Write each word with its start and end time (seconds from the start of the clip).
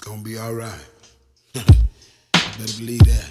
It's 0.00 0.08
gonna 0.08 0.22
be 0.22 0.38
alright. 0.38 0.72
Better 1.52 2.78
believe 2.78 3.00
that. 3.00 3.28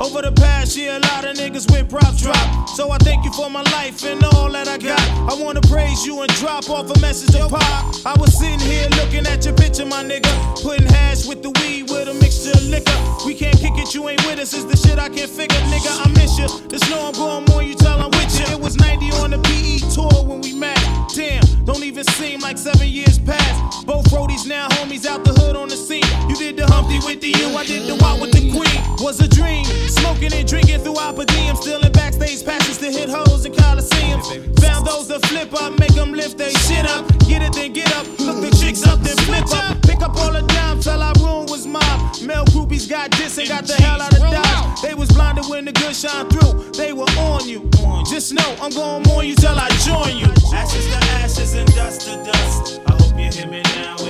Over 0.00 0.22
the 0.22 0.29
year, 0.76 0.96
a 0.96 0.98
lot 0.98 1.24
of 1.24 1.36
niggas 1.36 1.70
with 1.72 1.88
props 1.88 2.22
drop. 2.22 2.68
So 2.68 2.90
I 2.90 2.98
thank 2.98 3.24
you 3.24 3.32
for 3.32 3.50
my 3.50 3.62
life 3.72 4.04
and 4.04 4.22
all 4.22 4.50
that 4.52 4.68
I 4.68 4.78
got. 4.78 5.00
I 5.30 5.34
wanna 5.42 5.60
praise 5.62 6.06
you 6.06 6.22
and 6.22 6.32
drop 6.34 6.68
off 6.70 6.90
a 6.90 7.00
message 7.00 7.34
of 7.34 7.50
pop. 7.50 7.84
I 8.06 8.14
was 8.18 8.38
sitting 8.38 8.60
here 8.60 8.88
looking 8.90 9.26
at 9.26 9.44
your 9.44 9.54
picture, 9.54 9.84
my 9.84 10.04
nigga. 10.04 10.30
Putting 10.62 10.86
hash 10.86 11.26
with 11.26 11.42
the 11.42 11.50
weed 11.60 11.90
with 11.90 12.08
a 12.08 12.14
mixture 12.14 12.52
of 12.52 12.64
liquor. 12.68 12.98
We 13.26 13.34
can't 13.34 13.58
kick 13.58 13.74
it, 13.76 13.94
you 13.94 14.08
ain't 14.08 14.24
with 14.26 14.38
us. 14.38 14.54
Is 14.54 14.66
the 14.66 14.76
shit 14.76 14.98
I 14.98 15.08
can't 15.08 15.30
figure, 15.30 15.60
nigga. 15.72 15.90
I 16.06 16.08
miss 16.10 16.38
you. 16.38 16.48
The 16.68 16.78
snow 16.78 17.08
I'm 17.08 17.14
going 17.14 17.44
more, 17.46 17.62
you 17.62 17.74
tell 17.74 18.00
I'm 18.00 18.10
with 18.10 18.38
you. 18.38 18.46
It 18.54 18.60
was 18.60 18.76
90 18.76 19.10
on 19.22 19.30
the 19.32 19.38
PE 19.38 19.90
tour 19.92 20.24
when 20.24 20.40
we 20.40 20.54
met. 20.54 20.78
Damn, 21.14 21.42
don't 21.64 21.82
even 21.82 22.04
seem 22.14 22.40
like 22.40 22.56
seven 22.56 22.86
years 22.86 23.18
past. 23.18 23.86
Both 23.86 24.06
roadies 24.10 24.46
now 24.46 24.68
homies 24.68 25.06
out 25.06 25.24
the 25.24 25.32
hood 25.32 25.56
on 25.56 25.68
the 25.68 25.76
scene. 25.76 26.06
You 26.28 26.36
did 26.36 26.56
the 26.56 26.66
Humpty 26.66 27.00
with 27.04 27.20
the 27.20 27.28
U, 27.28 27.56
I 27.56 27.66
did 27.66 27.88
the 27.88 27.96
walk 27.96 28.20
with 28.20 28.32
the 28.32 28.50
Queen. 28.50 28.78
Was 29.00 29.20
a 29.20 29.28
dream, 29.28 29.64
smoking 29.88 30.32
and 30.32 30.46
drinking 30.46 30.59
throughout 30.66 31.16
per 31.16 31.24
diem, 31.24 31.56
still 31.56 31.80
in 31.80 31.92
backstage 31.92 32.44
passes 32.44 32.78
to 32.78 32.90
hit 32.90 33.08
hoes 33.08 33.44
in 33.44 33.52
coliseums. 33.52 34.26
Found 34.60 34.86
those 34.86 35.08
that 35.08 35.24
flip 35.26 35.52
up, 35.54 35.78
make 35.78 35.94
them 35.94 36.12
lift 36.12 36.38
their 36.38 36.50
shit 36.50 36.86
up. 36.86 37.06
Get 37.28 37.42
it, 37.42 37.52
then 37.52 37.72
get 37.72 37.92
up. 37.96 38.06
Look 38.18 38.40
the 38.40 38.50
chicks 38.60 38.86
up, 38.86 39.00
then 39.00 39.16
flip 39.28 39.46
up. 39.52 39.80
Pick 39.82 40.02
up 40.02 40.16
all 40.16 40.32
the 40.32 40.42
dimes 40.42 40.84
till 40.84 41.02
our 41.02 41.14
room 41.20 41.46
was 41.46 41.66
mob. 41.66 42.00
Male 42.22 42.44
groupies 42.46 42.88
got 42.88 43.10
this 43.12 43.38
and 43.38 43.48
got 43.48 43.64
the 43.64 43.74
hell 43.74 44.00
out 44.00 44.12
of 44.12 44.20
Dodge. 44.20 44.82
They 44.82 44.94
was 44.94 45.08
blinded 45.10 45.46
when 45.48 45.64
the 45.64 45.72
good 45.72 45.94
shine 45.94 46.28
through. 46.28 46.72
They 46.72 46.92
were 46.92 47.10
on 47.18 47.48
you. 47.48 47.68
Just 48.08 48.32
know 48.32 48.56
I'm 48.60 48.72
going 48.72 49.06
on 49.08 49.26
you 49.26 49.36
till 49.36 49.56
I 49.56 49.68
join 49.86 50.16
you. 50.16 50.30
Ashes 50.54 50.86
to 50.86 50.98
ashes 51.22 51.54
and 51.54 51.74
dust 51.74 52.02
to 52.02 52.16
dust. 52.24 52.80
I 52.86 52.92
hope 52.92 53.18
you 53.18 53.30
hear 53.30 53.46
me 53.46 53.62
now. 53.76 54.09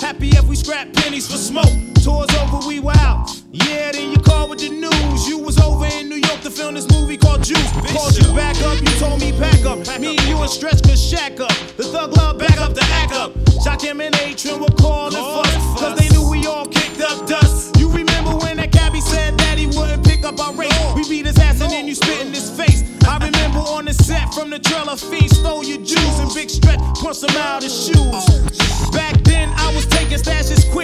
Happy 0.00 0.28
if 0.30 0.48
we 0.48 0.56
scrap 0.56 0.90
pennies 0.94 1.30
for 1.30 1.36
smoke. 1.36 1.68
Tours 2.02 2.30
over, 2.40 2.66
we 2.66 2.80
were 2.80 2.96
out. 2.96 3.28
Yeah, 3.52 3.92
then 3.92 4.10
you 4.12 4.16
called 4.16 4.48
with 4.48 4.60
the 4.60 4.70
news. 4.70 5.28
You 5.28 5.36
was 5.38 5.60
over 5.60 5.84
in 5.84 6.08
New 6.08 6.16
York 6.16 6.40
to 6.40 6.50
film 6.50 6.74
this 6.74 6.90
movie 6.90 7.18
called 7.18 7.44
Juice. 7.44 7.70
Called 7.92 8.16
you 8.16 8.24
back 8.34 8.56
up, 8.62 8.80
you 8.80 8.98
told 8.98 9.20
me 9.20 9.30
pack 9.32 9.62
up. 9.66 9.78
Me 10.00 10.16
and 10.16 10.26
you 10.26 10.38
and 10.38 10.50
Stretch 10.50 10.82
could 10.82 10.98
shack 10.98 11.38
up. 11.38 11.52
The 11.76 11.84
thug 11.84 12.16
love 12.16 12.38
back 12.38 12.58
up 12.58 12.72
the 12.72 12.82
act 12.84 13.12
up. 13.12 13.32
Shock 13.62 13.82
him 13.82 14.00
and 14.00 14.14
Atron 14.14 14.60
were 14.60 14.74
calling 14.80 15.12
fuss. 15.12 15.80
Cause 15.80 15.98
they 15.98 16.08
knew 16.08 16.26
we 16.30 16.46
all 16.46 16.64
kicked 16.64 17.02
up 17.02 17.26
dust. 17.26 17.76
You 17.78 17.90
remember 17.90 18.30
when 18.30 18.56
that 18.56 18.72
cabbie 18.72 19.02
said 19.02 19.36
that 19.38 19.58
he 19.58 19.66
wouldn't 19.66 20.02
pick 20.02 20.24
up 20.24 20.40
our 20.40 20.54
rate? 20.54 20.72
We 20.94 21.06
beat 21.10 21.26
his 21.26 21.38
ass 21.38 21.60
and 21.60 21.70
then 21.70 21.86
you 21.86 21.94
spit 21.94 22.22
in 22.22 22.32
his 22.32 22.48
face. 22.48 22.82
I 23.06 23.18
remember 23.18 23.58
on 23.58 23.84
the 23.84 23.92
set 23.92 24.32
from 24.32 24.48
the 24.48 24.60
trailer 24.60 24.96
feed, 24.96 25.30
stole 25.30 25.62
your 25.62 25.84
juice 25.84 26.20
and 26.20 26.32
big 26.32 26.48
stretch, 26.48 26.80
punched 27.02 27.22
him 27.22 27.36
out 27.36 27.62
his 27.62 27.86
shoes. 27.86 28.59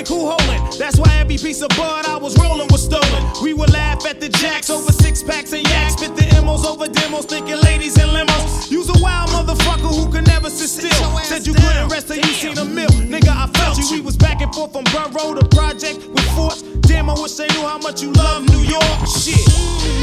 Stashes 0.06 0.08
quick, 0.08 0.18
who 0.18 0.26
holding? 0.26 0.78
That's 0.78 0.98
why 0.98 1.08
every 1.18 1.36
piece 1.36 1.62
of 1.62 1.68
bud 1.70 2.06
I 2.06 2.16
was 2.16 2.36
rolling 2.38 2.68
was 2.70 2.84
stolen. 2.84 3.24
We 3.42 3.54
would 3.54 3.72
laugh 3.72 4.04
at 4.06 4.20
the 4.20 4.28
jacks 4.28 4.70
over 4.70 4.92
six 4.92 5.22
packs 5.22 5.52
and 5.52 5.66
yaks, 5.68 5.94
spit 5.94 6.16
the 6.16 6.24
emos 6.36 6.64
over 6.64 6.88
demos, 6.88 7.26
thinking 7.26 7.60
ladies 7.62 7.98
and 7.98 8.10
limos. 8.10 8.70
Use 8.70 8.88
a 8.88 9.02
wild 9.02 9.30
motherfucker 9.30 9.94
who 9.94 10.10
could 10.10 10.26
never 10.26 10.50
sit 10.50 10.68
still. 10.68 11.18
Said 11.20 11.46
you 11.46 11.54
couldn't 11.54 11.88
rest 11.88 12.08
till 12.08 12.16
you 12.16 12.24
seen 12.24 12.58
a 12.58 12.64
mill. 12.64 12.88
Nigga, 12.88 13.28
I 13.28 13.46
felt 13.58 13.78
you. 13.78 13.96
We 13.96 14.00
was 14.00 14.16
back 14.16 14.40
and 14.40 14.52
forth 14.54 14.72
from 14.72 14.84
Borough 14.84 15.34
to 15.34 15.46
Project 15.48 16.06
with 16.08 16.28
Force. 16.34 16.62
Damn, 16.62 17.10
I 17.10 17.14
wish 17.14 17.34
they 17.34 17.48
knew 17.48 17.66
how 17.66 17.78
much 17.78 18.02
you 18.02 18.12
love 18.12 18.48
New 18.48 18.60
York. 18.60 19.06
Shit. 19.06 19.46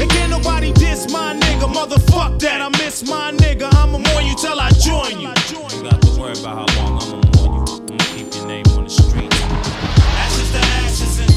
And 0.00 0.10
can't 0.10 0.30
nobody 0.30 0.72
diss 0.72 1.10
my 1.12 1.34
nigga. 1.34 1.72
Motherfuck 1.72 2.40
that. 2.40 2.60
I 2.60 2.68
miss 2.78 3.08
my 3.08 3.32
nigga. 3.32 3.72
I'ma 3.74 3.98
mourn 3.98 4.26
you 4.26 4.34
till 4.36 4.58
I 4.58 4.70
join 4.70 5.20
you. 5.20 5.28
You 5.28 5.90
got 5.90 6.00
to 6.02 6.20
worry 6.20 6.32
about 6.32 6.68
how 6.70 6.82
long 6.82 7.02
I'ma 7.02 7.20
mourn 7.36 7.66
you. 7.66 7.94
I'ma 7.94 8.04
keep 8.14 8.34
your 8.34 8.46
name 8.46 8.66
on 8.76 8.84
the 8.84 8.90
street. 8.90 9.33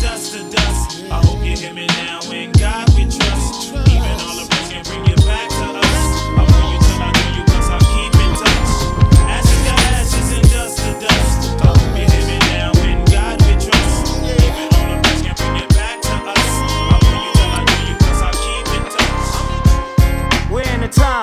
Dust 0.08 0.34
to 0.34 0.50
dust. 0.50 1.04
I 1.12 1.20
hope 1.26 1.44
you 1.44 1.58
hear 1.58 1.74
me 1.74 1.86
now. 1.88 2.27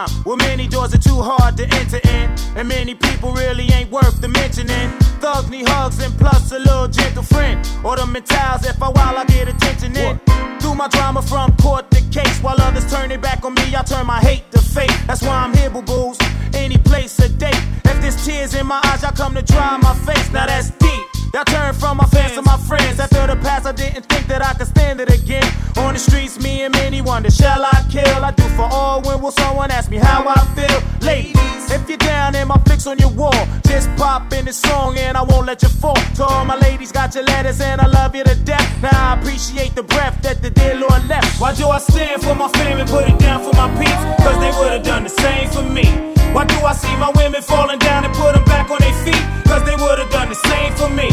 Time 0.06 0.24
where 0.24 0.36
many 0.36 0.66
doors 0.66 0.94
are 0.94 0.98
too 0.98 1.20
hard 1.20 1.56
to 1.56 1.64
enter 1.74 2.00
in, 2.08 2.30
and 2.56 2.68
many 2.68 2.94
people 2.94 3.32
really 3.32 3.64
ain't 3.72 3.90
worth 3.90 4.20
the 4.20 4.28
mentioning. 4.28 4.90
Thugs 5.20 5.50
need 5.50 5.68
hugs 5.68 6.02
and 6.04 6.16
plus 6.18 6.52
a 6.52 6.58
little 6.58 6.88
gentle 6.88 7.22
friend. 7.22 7.58
Or 7.84 7.96
the 7.96 8.02
mentals, 8.02 8.68
if 8.68 8.82
I 8.82 8.88
while 8.88 9.16
I 9.16 9.24
get 9.24 9.48
attention 9.48 9.96
in. 9.96 10.18
Through 10.60 10.74
my 10.74 10.88
drama 10.88 11.22
from 11.22 11.56
court 11.56 11.90
to 11.90 12.00
case, 12.10 12.38
while 12.40 12.60
others 12.60 12.90
turn 12.90 13.10
it 13.10 13.20
back 13.20 13.44
on 13.44 13.54
me, 13.54 13.74
I 13.76 13.82
turn 13.82 14.06
my 14.06 14.20
hate 14.20 14.50
to 14.52 14.58
fate. 14.58 14.96
That's 15.06 15.22
why 15.22 15.36
I'm 15.36 15.54
here, 15.54 15.70
boo 15.70 15.82
boos. 15.82 16.18
Any 16.54 16.78
place 16.78 17.18
a 17.18 17.28
date. 17.28 17.62
If 17.84 18.00
there's 18.00 18.24
tears 18.24 18.54
in 18.54 18.66
my 18.66 18.80
eyes, 18.84 19.04
I 19.04 19.10
come 19.12 19.34
to 19.34 19.42
dry 19.42 19.76
my 19.78 19.94
face. 20.06 20.30
Now 20.32 20.46
that's 20.46 20.70
deep. 20.70 21.13
That 21.34 21.48
turned 21.48 21.76
from 21.76 21.96
my 21.96 22.06
fans 22.06 22.34
to 22.34 22.42
my 22.42 22.56
friends. 22.58 23.00
After 23.00 23.26
the 23.26 23.34
past, 23.34 23.66
I 23.66 23.72
didn't 23.72 24.06
think 24.06 24.28
that 24.28 24.40
I 24.40 24.54
could 24.54 24.68
stand 24.68 25.00
it 25.00 25.10
again. 25.10 25.42
On 25.78 25.92
the 25.92 25.98
streets, 25.98 26.38
me 26.40 26.62
and 26.62 26.72
many 26.72 27.00
wonder, 27.00 27.28
shall 27.28 27.64
I 27.64 27.84
kill? 27.90 28.24
I 28.24 28.30
do 28.30 28.44
for 28.54 28.68
all 28.70 29.02
when 29.02 29.20
will 29.20 29.32
someone 29.32 29.72
ask 29.72 29.90
me 29.90 29.96
how 29.96 30.22
I 30.28 30.38
feel? 30.54 30.78
Ladies, 31.04 31.72
if 31.72 31.88
you're 31.88 31.98
down 31.98 32.36
and 32.36 32.48
my 32.48 32.56
flicks 32.58 32.86
on 32.86 32.98
your 32.98 33.10
wall, 33.10 33.34
just 33.66 33.90
pop 33.96 34.32
in 34.32 34.44
the 34.44 34.52
song 34.52 34.96
and 34.96 35.16
I 35.16 35.24
won't 35.24 35.46
let 35.46 35.60
you 35.60 35.68
fall. 35.68 35.98
To 36.18 36.24
all 36.24 36.44
my 36.44 36.56
ladies, 36.56 36.92
got 36.92 37.16
your 37.16 37.24
letters 37.24 37.60
and 37.60 37.80
I 37.80 37.88
love 37.88 38.14
you 38.14 38.22
to 38.22 38.36
death. 38.44 38.70
Now 38.80 38.94
I 38.94 39.18
appreciate 39.18 39.74
the 39.74 39.82
breath 39.82 40.22
that 40.22 40.40
the 40.40 40.50
dear 40.50 40.76
Lord 40.78 41.04
left. 41.08 41.40
Why 41.40 41.52
do 41.52 41.66
I 41.66 41.78
stand 41.78 42.22
for 42.22 42.36
my 42.36 42.46
fam 42.46 42.78
and 42.78 42.88
put 42.88 43.08
it 43.08 43.18
down 43.18 43.42
for 43.42 43.52
my 43.56 43.66
peeps? 43.74 44.22
Cause 44.22 44.38
they 44.38 44.52
would've 44.56 44.84
done 44.84 45.02
the 45.02 45.10
same 45.10 45.50
for 45.50 45.64
me. 45.64 46.13
Why 46.34 46.44
do 46.46 46.56
I 46.66 46.72
see 46.72 46.94
my 46.96 47.12
women 47.14 47.42
falling 47.42 47.78
down 47.78 48.04
and 48.04 48.12
put 48.12 48.34
them 48.34 48.44
back 48.44 48.68
on 48.68 48.78
their 48.80 48.92
feet? 49.04 49.24
Cause 49.46 49.62
they 49.62 49.76
would've 49.76 50.10
done 50.10 50.28
the 50.28 50.34
same 50.34 50.72
for 50.74 50.90
me. 50.90 51.08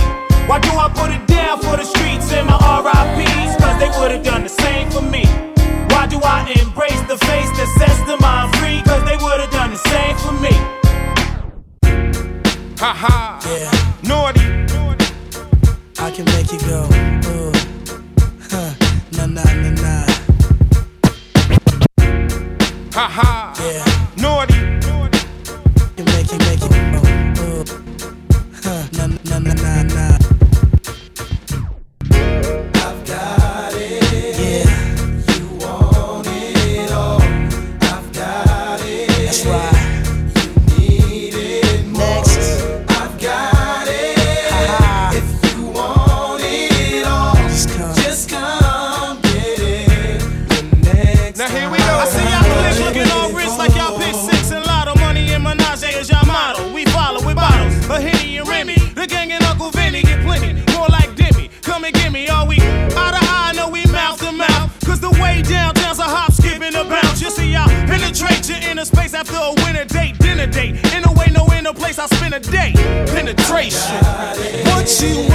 Why 0.50 0.58
do 0.60 0.72
I 0.74 0.90
put 0.90 1.12
it 1.12 1.28
down 1.28 1.62
for 1.62 1.78
the 1.78 1.86
streets 1.86 2.34
and 2.34 2.48
my 2.48 2.58
RIPs? 2.58 3.56
Cause 3.62 3.78
they 3.80 3.92
would've 4.00 4.24
done 4.24 4.42
the 4.42 4.50
same 4.50 4.90
for 4.90 5.04
me. 5.04 5.24
Why 5.94 6.08
do 6.08 6.20
I 6.24 6.50
embrace 6.60 7.02
the 7.02 7.18
face 7.30 7.52
that 7.58 7.70
sets 7.78 8.02
the 8.10 8.18
mind 8.18 8.50
free? 8.58 8.82
Cause 8.82 9.04
they 9.06 9.18
would've 9.22 9.52
done 9.52 9.70
the 9.70 9.82
same 9.94 10.18
for 10.18 10.34
me. 10.42 10.54
Ha 12.80 12.92
ha. 12.98 13.40
Yeah, 13.46 14.10
Naughty. 14.10 14.61
What 74.92 75.02
you 75.04 75.31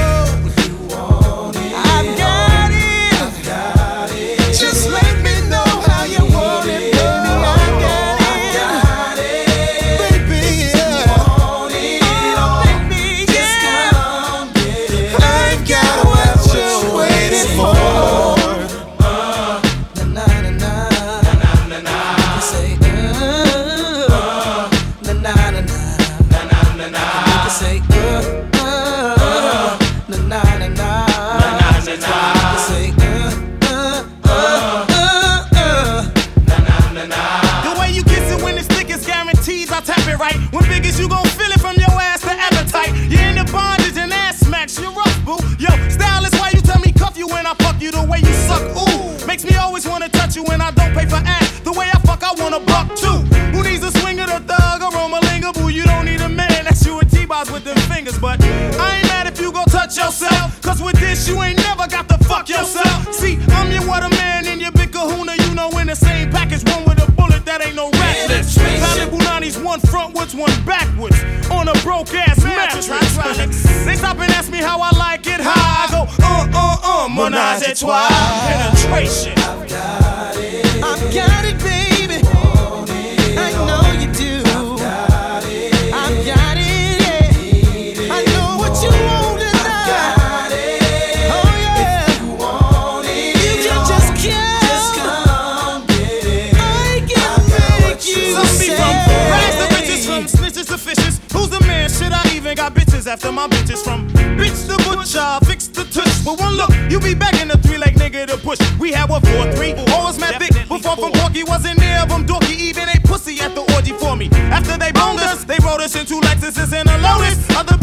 they 114.78 114.92
boned 114.92 115.20
us. 115.20 115.44
They 115.44 115.58
rolled 115.62 115.80
us 115.80 115.94
into 115.96 116.20
Lexuses 116.20 116.72
and 116.72 116.88
a 116.88 116.98
Lotus. 116.98 117.38
Other 117.56 117.76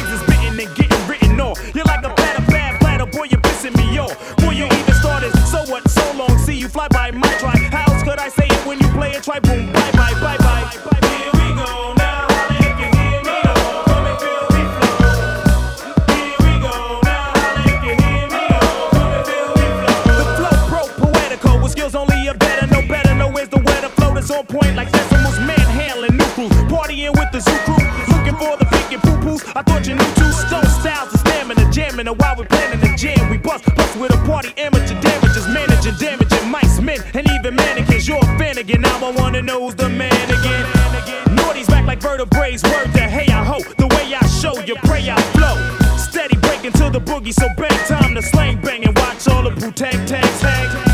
things 0.00 0.20
is 0.20 0.26
bitten 0.26 0.60
and 0.60 0.76
getting 0.76 1.06
written 1.08 1.40
off. 1.40 1.58
You're 1.74 1.84
like 1.84 2.04
a 2.04 2.10
platter, 2.10 2.44
bad 2.46 2.80
platter, 2.80 3.06
boy, 3.06 3.24
you're 3.30 3.40
pissing 3.40 3.76
me 3.76 3.98
off. 3.98 4.36
Boy, 4.36 4.50
you 4.50 4.64
even 4.64 4.94
started, 4.94 5.32
so 5.46 5.62
what, 5.70 5.88
so 5.88 6.12
long, 6.16 6.36
see 6.38 6.54
you 6.54 6.68
fly 6.68 6.88
by 6.88 7.10
my 7.10 7.32
try. 7.38 7.56
How 7.70 7.92
else 7.92 8.02
could 8.02 8.18
I 8.18 8.28
say 8.28 8.46
it 8.46 8.66
when 8.66 8.78
you 8.80 8.88
play 8.88 9.12
it? 9.12 9.22
Try 9.22 9.40
boom, 9.40 9.72
bye, 9.72 9.90
bye. 9.92 9.99
all 39.10 39.22
wanna 39.22 39.42
know's 39.42 39.74
the 39.74 39.88
man 39.88 40.30
again. 40.30 41.34
Naughty's 41.34 41.66
back 41.66 41.86
like 41.86 42.00
vertebrae. 42.00 42.52
Word 42.52 42.92
to 42.92 43.00
hey, 43.00 43.32
I 43.32 43.44
hope 43.44 43.66
the 43.76 43.86
way 43.88 44.14
I 44.14 44.26
show 44.26 44.58
you 44.60 44.74
pray 44.84 45.08
I 45.10 45.20
flow. 45.32 45.56
Steady 45.96 46.36
breaking 46.36 46.72
to 46.72 46.90
the 46.90 47.00
boogie, 47.00 47.32
so 47.32 47.48
bang 47.56 47.78
time 47.86 48.14
to 48.14 48.22
slang 48.22 48.60
bang 48.60 48.84
and 48.84 48.96
watch 48.98 49.26
all 49.28 49.42
the 49.42 49.50
bootang 49.50 50.06
tags 50.06 50.40
hang. 50.42 50.89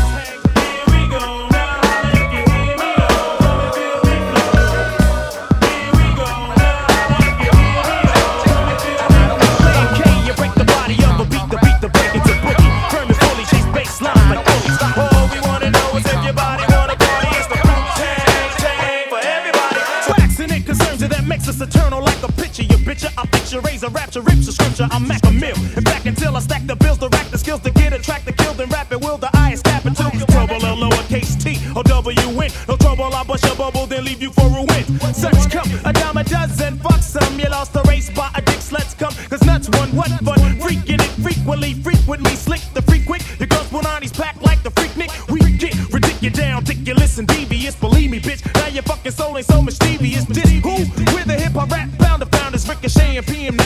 I'm 24.79 25.07
Mac 25.07 25.25
a 25.25 25.31
mill. 25.31 25.55
In 25.75 25.83
fact, 25.83 26.05
until 26.05 26.35
I 26.35 26.39
stack 26.39 26.67
the 26.67 26.75
bills, 26.75 26.99
the 26.99 27.09
rack 27.09 27.27
the 27.31 27.37
skills 27.37 27.61
to 27.61 27.71
get 27.71 27.93
it, 27.93 28.03
track 28.03 28.25
the 28.25 28.31
kill, 28.31 28.53
then 28.53 28.69
rap 28.69 28.91
it, 28.91 29.01
will 29.01 29.17
the 29.17 29.29
I 29.33 29.53
is 29.53 29.61
tapping 29.63 29.95
to 29.95 30.03
trouble 30.27 30.55
or 30.55 30.77
lowercase 30.77 31.41
t 31.41 31.57
or 31.75 31.83
W 31.83 32.41
N. 32.41 32.51
No 32.67 32.77
trouble, 32.77 33.05
I 33.05 33.23
bust 33.23 33.43
your 33.45 33.55
bubble, 33.55 33.87
then 33.87 34.05
leave 34.05 34.21
you 34.21 34.31
for 34.31 34.45
ruin. 34.49 34.85
Such 35.13 35.49
come, 35.49 35.69
a 35.83 35.93
dime 35.93 36.17
a 36.17 36.23
dozen, 36.23 36.77
fuck 36.77 37.01
some. 37.01 37.39
You 37.39 37.49
lost 37.49 37.73
the 37.73 37.81
race 37.83 38.09
by 38.11 38.29
a 38.35 38.41
dick, 38.41 38.61
let's 38.71 38.93
come, 38.93 39.13
cause 39.29 39.43
nuts 39.43 39.69
one, 39.69 39.95
what 39.95 40.09
fun. 40.21 40.37
Freaking 40.61 41.01
it 41.01 41.11
frequently, 41.23 41.73
frequently, 41.73 42.35
slick 42.35 42.61
the 42.73 42.81
freak 42.83 43.05
quick. 43.05 43.23
Your 43.39 43.47
girls 43.47 43.71
want 43.71 43.87
on 43.87 44.01
packed 44.01 44.43
like 44.43 44.61
the 44.61 44.69
Freaknik. 44.69 45.09
We 45.31 45.39
get 45.57 45.73
ridiculous 45.91 46.37
down, 46.37 46.59
ridiculous 46.61 47.17
and 47.17 47.27
devious, 47.27 47.75
believe 47.75 48.11
me, 48.11 48.19
bitch. 48.19 48.45
Now 48.53 48.67
your 48.67 48.83
fucking 48.83 49.11
soul 49.11 49.37
ain't 49.37 49.47
so 49.47 49.61
mischievous. 49.61 50.25
Who? 50.25 50.69
who? 50.69 51.15
With 51.15 51.29
a 51.29 51.33
hip 51.33 51.53
hop 51.53 51.71
rap 51.71 51.89
founder 51.97 52.25
founders 52.25 52.67
ricocheting 52.67 53.23
PM 53.23 53.57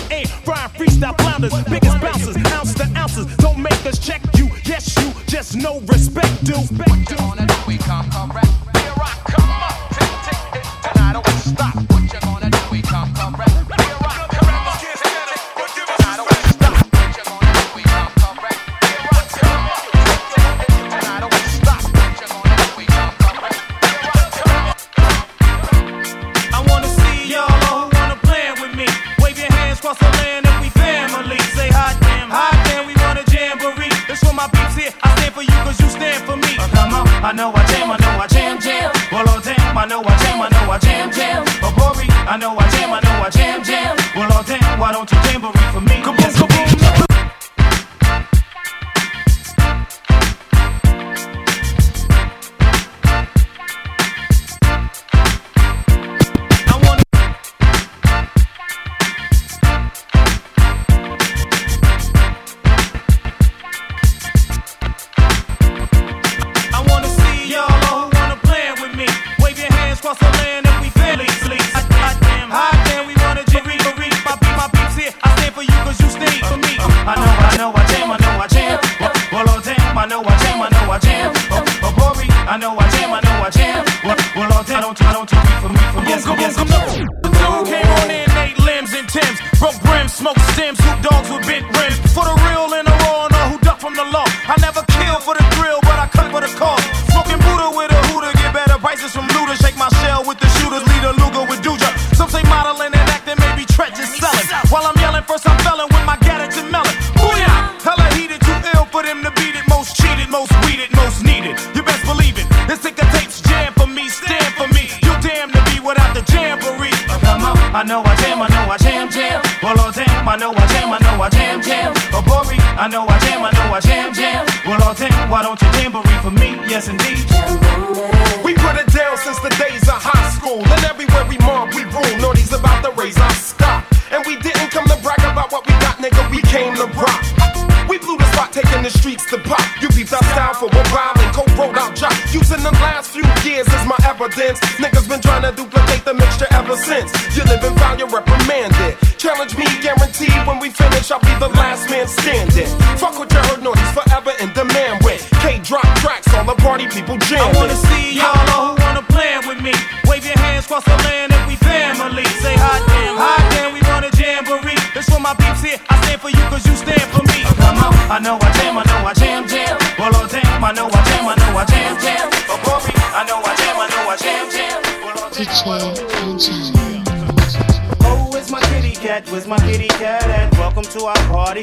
freestyle 1.01 1.17
flounders, 1.21 1.63
biggest 1.63 2.01
bouncers, 2.01 2.37
ounces 2.51 2.75
to 2.75 2.97
ounces. 2.97 3.37
Don't 3.37 3.59
make 3.59 3.85
us 3.85 3.99
check 3.99 4.21
you. 4.35 4.49
Yes, 4.65 4.95
you 4.97 5.11
just 5.27 5.55
no 5.55 5.79
respect, 5.81 6.43
dude. 6.43 6.57
Respect, 6.57 7.09
dude. 7.09 7.40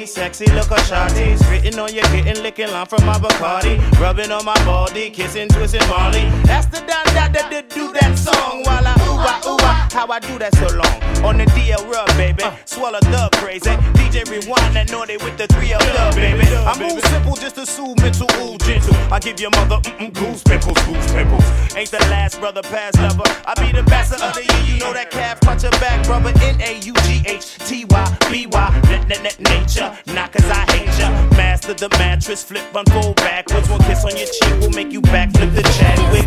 Sexy 0.08 0.46
look 0.46 0.70
of 0.70 0.78
shorties. 0.78 1.38
Written 1.50 1.78
on 1.78 1.94
your 1.94 2.04
kitten, 2.04 2.42
licking 2.42 2.70
line 2.70 2.86
from 2.86 3.04
my 3.04 3.18
Bacardi. 3.18 3.78
Rubbing 4.00 4.32
on 4.32 4.44
my 4.44 4.54
body, 4.64 5.10
kissing, 5.10 5.48
twisting 5.48 5.86
Molly. 5.88 6.22
That's 6.44 6.66
the 6.66 6.78
dun 6.78 7.04
that 7.14 7.50
did 7.50 7.68
do 7.68 7.92
that 7.92 8.16
song 8.16 8.62
while 8.64 8.86
I 8.86 8.94
ooh 9.04 9.20
ah 9.20 9.40
ooh 9.46 9.56
ah. 9.60 9.88
How 9.92 10.06
I 10.10 10.18
do 10.18 10.38
that 10.38 10.54
so 10.56 10.66
long 10.74 10.97
on 11.24 11.38
the 11.38 11.44
DL 11.56 11.88
rub, 11.90 12.06
baby. 12.16 12.42
Uh. 12.42 12.54
Swallow 12.64 13.00
the 13.00 13.28
crazy. 13.34 13.70
Eh? 13.70 13.76
DJ 13.94 14.28
rewind 14.30 14.76
that 14.76 14.90
naughty 14.90 15.16
with 15.16 15.36
the 15.36 15.46
3 15.48 15.72
of 15.74 15.80
love, 15.94 16.14
baby. 16.14 16.46
I 16.46 16.78
move 16.78 17.02
simple 17.06 17.34
just 17.34 17.56
to 17.56 17.66
soothe 17.66 17.98
mental 18.00 18.28
ooh 18.42 18.58
gentle. 18.58 18.94
I 19.12 19.18
give 19.18 19.40
your 19.40 19.50
mother 19.50 19.76
mm-mm 19.76 20.12
goose 20.12 20.42
pimples, 20.42 20.78
goose 20.86 21.12
pimples. 21.12 21.44
Ain't 21.76 21.90
the 21.90 21.98
last 22.10 22.40
brother 22.40 22.62
past 22.62 22.98
lover. 22.98 23.28
I 23.46 23.54
be 23.54 23.72
the 23.72 23.82
best 23.84 24.12
of 24.12 24.20
the 24.34 24.42
year. 24.42 24.74
You 24.74 24.80
know 24.80 24.92
that 24.92 25.10
calf 25.10 25.40
punch 25.40 25.62
your 25.62 25.72
back, 25.72 26.04
brother. 26.06 26.32
N 26.42 26.60
A 26.60 26.78
U 26.80 26.92
G 27.06 27.22
H 27.26 27.58
T 27.58 27.84
Y 27.84 28.18
B 28.30 28.46
Y. 28.46 28.80
Net 28.88 29.08
net 29.08 29.22
net 29.22 29.40
nature. 29.40 29.96
Not 30.06 30.32
cause 30.32 30.48
I 30.50 30.64
hate 30.72 30.98
ya. 30.98 31.08
Master 31.36 31.74
the 31.74 31.88
mattress, 31.98 32.42
flip, 32.44 32.64
run, 32.74 32.84
fold 32.86 33.16
backwards. 33.16 33.68
One 33.68 33.80
kiss 33.80 34.04
on 34.04 34.16
your 34.16 34.26
cheek 34.26 34.60
will 34.60 34.70
make 34.70 34.92
you 34.92 35.00
backflip 35.02 35.54
the 35.54 35.62
chat 35.62 35.98
with. 36.12 36.26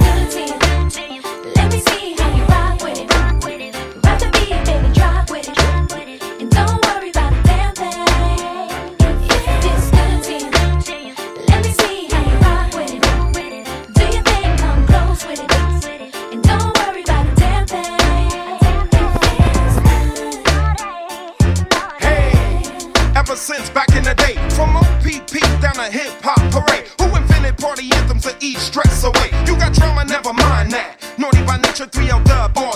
Let 1.55 1.71
me 1.71 1.79
see 1.79 2.13
how 2.13 2.35
you 2.35 2.43
rock 2.45 2.83
with 2.83 2.99
it. 2.99 3.10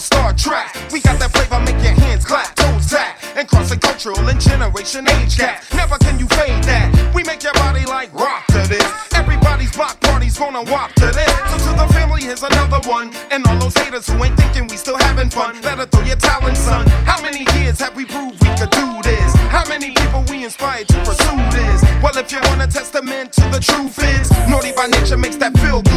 Star 0.05 0.33
Trek. 0.33 0.69
We 0.91 1.01
got 1.01 1.17
that 1.17 1.31
flavor, 1.33 1.59
make 1.65 1.81
your 1.81 1.97
hands 1.97 2.25
clap, 2.25 2.53
toes 2.55 2.85
tap, 2.85 3.17
and 3.35 3.47
cross 3.47 3.69
the 3.71 3.77
cultural 3.77 4.21
and 4.29 4.39
generation 4.39 5.09
age 5.09 5.35
gap. 5.37 5.63
Never 5.73 5.97
can 5.97 6.19
you 6.19 6.27
fade 6.27 6.63
that. 6.69 6.93
We 7.15 7.23
make 7.23 7.41
your 7.41 7.53
body 7.53 7.85
like 7.85 8.13
rock 8.13 8.45
to 8.53 8.61
this. 8.69 8.85
Everybody's 9.15 9.73
block 9.73 9.99
party's 10.01 10.37
gonna 10.37 10.61
wop 10.71 10.93
to 11.01 11.07
this. 11.09 11.33
So 11.49 11.57
to 11.57 11.71
the 11.73 11.87
family, 11.93 12.21
here's 12.21 12.43
another 12.43 12.81
one. 12.87 13.09
And 13.31 13.47
all 13.47 13.57
those 13.57 13.73
haters 13.73 14.05
who 14.05 14.23
ain't 14.23 14.37
thinking 14.37 14.67
we 14.67 14.77
still 14.77 14.97
having 14.97 15.31
fun, 15.31 15.59
better 15.61 15.87
throw 15.87 16.03
your 16.03 16.17
talent, 16.17 16.57
son. 16.57 16.85
How 17.09 17.19
many 17.21 17.47
years 17.57 17.79
have 17.79 17.95
we 17.95 18.05
proved 18.05 18.37
we 18.45 18.53
could 18.61 18.69
do 18.69 19.01
this? 19.01 19.33
How 19.49 19.65
many 19.67 19.89
people 19.89 20.23
we 20.29 20.43
inspired 20.43 20.87
to 20.89 20.97
pursue 21.01 21.41
this? 21.49 21.81
Well, 22.03 22.15
if 22.17 22.31
you 22.31 22.39
want 22.45 22.61
a 22.61 22.67
testament 22.67 23.33
to 23.33 23.45
the 23.49 23.59
truth 23.59 23.97
is, 23.97 24.29
naughty 24.49 24.71
by 24.71 24.85
nature 24.85 25.17
makes 25.17 25.37
that 25.37 25.57
feel 25.57 25.81
good. 25.81 25.94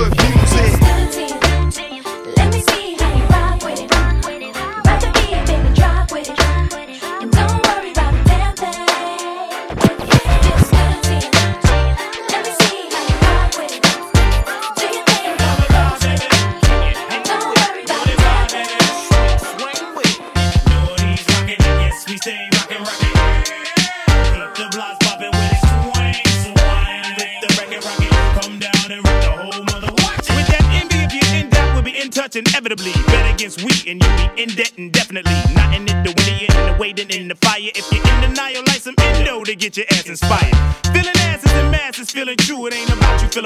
in 34.38 34.48
debt 34.50 34.72
indefinitely. 34.76 35.32
Not 35.54 35.74
in 35.74 35.82
it, 35.82 36.04
the 36.04 36.14
winter, 36.16 36.32
you're 36.32 36.60
in 36.60 36.72
the 36.72 36.76
waiting, 36.78 37.10
in 37.10 37.28
the 37.28 37.34
fire. 37.34 37.58
If 37.60 37.92
you're 37.92 38.06
in 38.14 38.20
denial, 38.20 38.62
light 38.66 38.80
some 38.80 38.94
endo 38.98 39.42
to 39.44 39.54
get 39.54 39.76
your 39.76 39.86
ass 39.90 40.08
inspired 40.08 40.57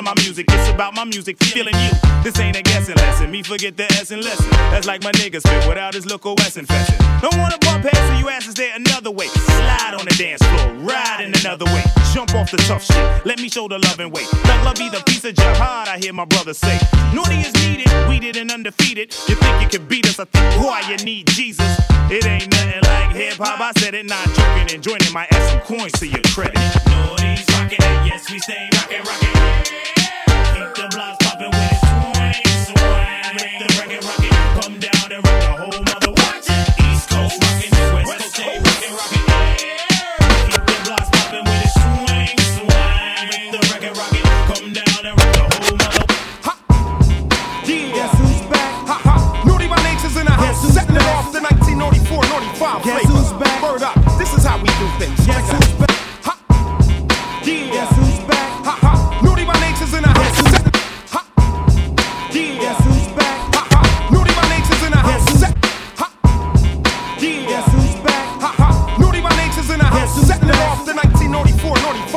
feeling 0.03 0.15
my 0.15 0.23
music. 0.23 0.47
It's 0.51 0.71
about 0.71 0.95
my 0.95 1.05
music, 1.05 1.37
feeling 1.45 1.75
you. 1.75 1.91
This 2.23 2.39
ain't 2.39 2.57
a 2.57 2.63
guessing 2.63 2.97
lesson. 2.97 3.31
Me 3.31 3.43
forget 3.43 3.77
the 3.77 3.85
S 3.93 4.11
and 4.11 4.23
lesson. 4.23 4.51
That's 4.71 4.87
like 4.87 5.03
my 5.03 5.13
niggas 5.13 5.41
spit 5.41 5.69
without 5.69 5.95
his 5.95 6.07
local 6.07 6.39
S 6.41 6.57
infection. 6.57 6.97
Don't 7.21 7.37
wanna 7.39 7.59
bump 7.59 7.85
heads, 7.85 7.99
so 7.99 8.19
you 8.19 8.29
asses 8.29 8.55
there 8.55 8.75
another 8.75 9.11
way. 9.11 9.27
Slide 9.27 9.95
on 9.99 10.05
the 10.05 10.15
dance 10.19 10.43
floor, 10.43 10.75
ride 10.85 11.21
in 11.25 11.35
another 11.41 11.67
way. 11.67 11.85
Jump 12.13 12.35
off 12.35 12.51
the 12.51 12.59
tough 12.69 12.85
shit. 12.85 13.27
Let 13.27 13.39
me 13.41 13.49
show 13.49 13.69
the 13.69 13.79
love 13.79 14.01
and 14.01 14.13
weight. 14.13 14.27
Thug 14.27 14.65
love 14.65 14.77
be 14.77 14.89
the 14.89 15.03
piece 15.07 15.25
of 15.25 15.35
jihad, 15.35 15.89
I 15.89 15.99
hear 15.99 16.13
my 16.13 16.25
brother 16.25 16.55
say. 16.55 16.79
Naughty 17.15 17.41
is 17.41 17.55
needed, 17.65 17.89
weeded 18.09 18.37
and 18.37 18.51
undefeated. 18.51 19.15
You 19.29 19.37
think 19.37 19.63
you 19.63 19.69
can 19.69 19.87
beat 19.87 20.07
us? 20.07 20.19
I 20.19 20.25
think 20.25 20.65
why 20.65 20.81
you 20.91 20.97
need 21.05 21.27
Jesus. 21.29 21.67
It 22.11 22.27
ain't 22.27 22.51
nothing 22.51 22.83
like 22.83 23.15
hip 23.15 23.35
hop. 23.39 23.61
I 23.61 23.73
said 23.81 23.95
it, 23.95 24.07
not 24.07 24.27
joking 24.35 24.75
and 24.75 24.83
joining 24.83 25.13
my 25.13 25.27
ass 25.31 25.51
some 25.51 25.61
coins 25.61 25.93
to 25.93 26.07
your 26.07 26.23
credit. 26.35 27.22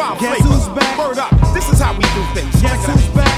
1994 0.05 0.15
95 0.15 0.19
Guess 0.19 0.38
flavor. 0.38 0.53
who's 0.53 0.67
back? 0.77 0.97
Word 1.00 1.17
up. 1.17 1.53
This 1.53 1.69
is 1.69 1.79
how 1.79 1.93
we 1.93 2.03
do 2.13 2.24
things. 2.38 2.62
Guess 2.62 2.85
who's 2.85 3.07
back? 3.15 3.35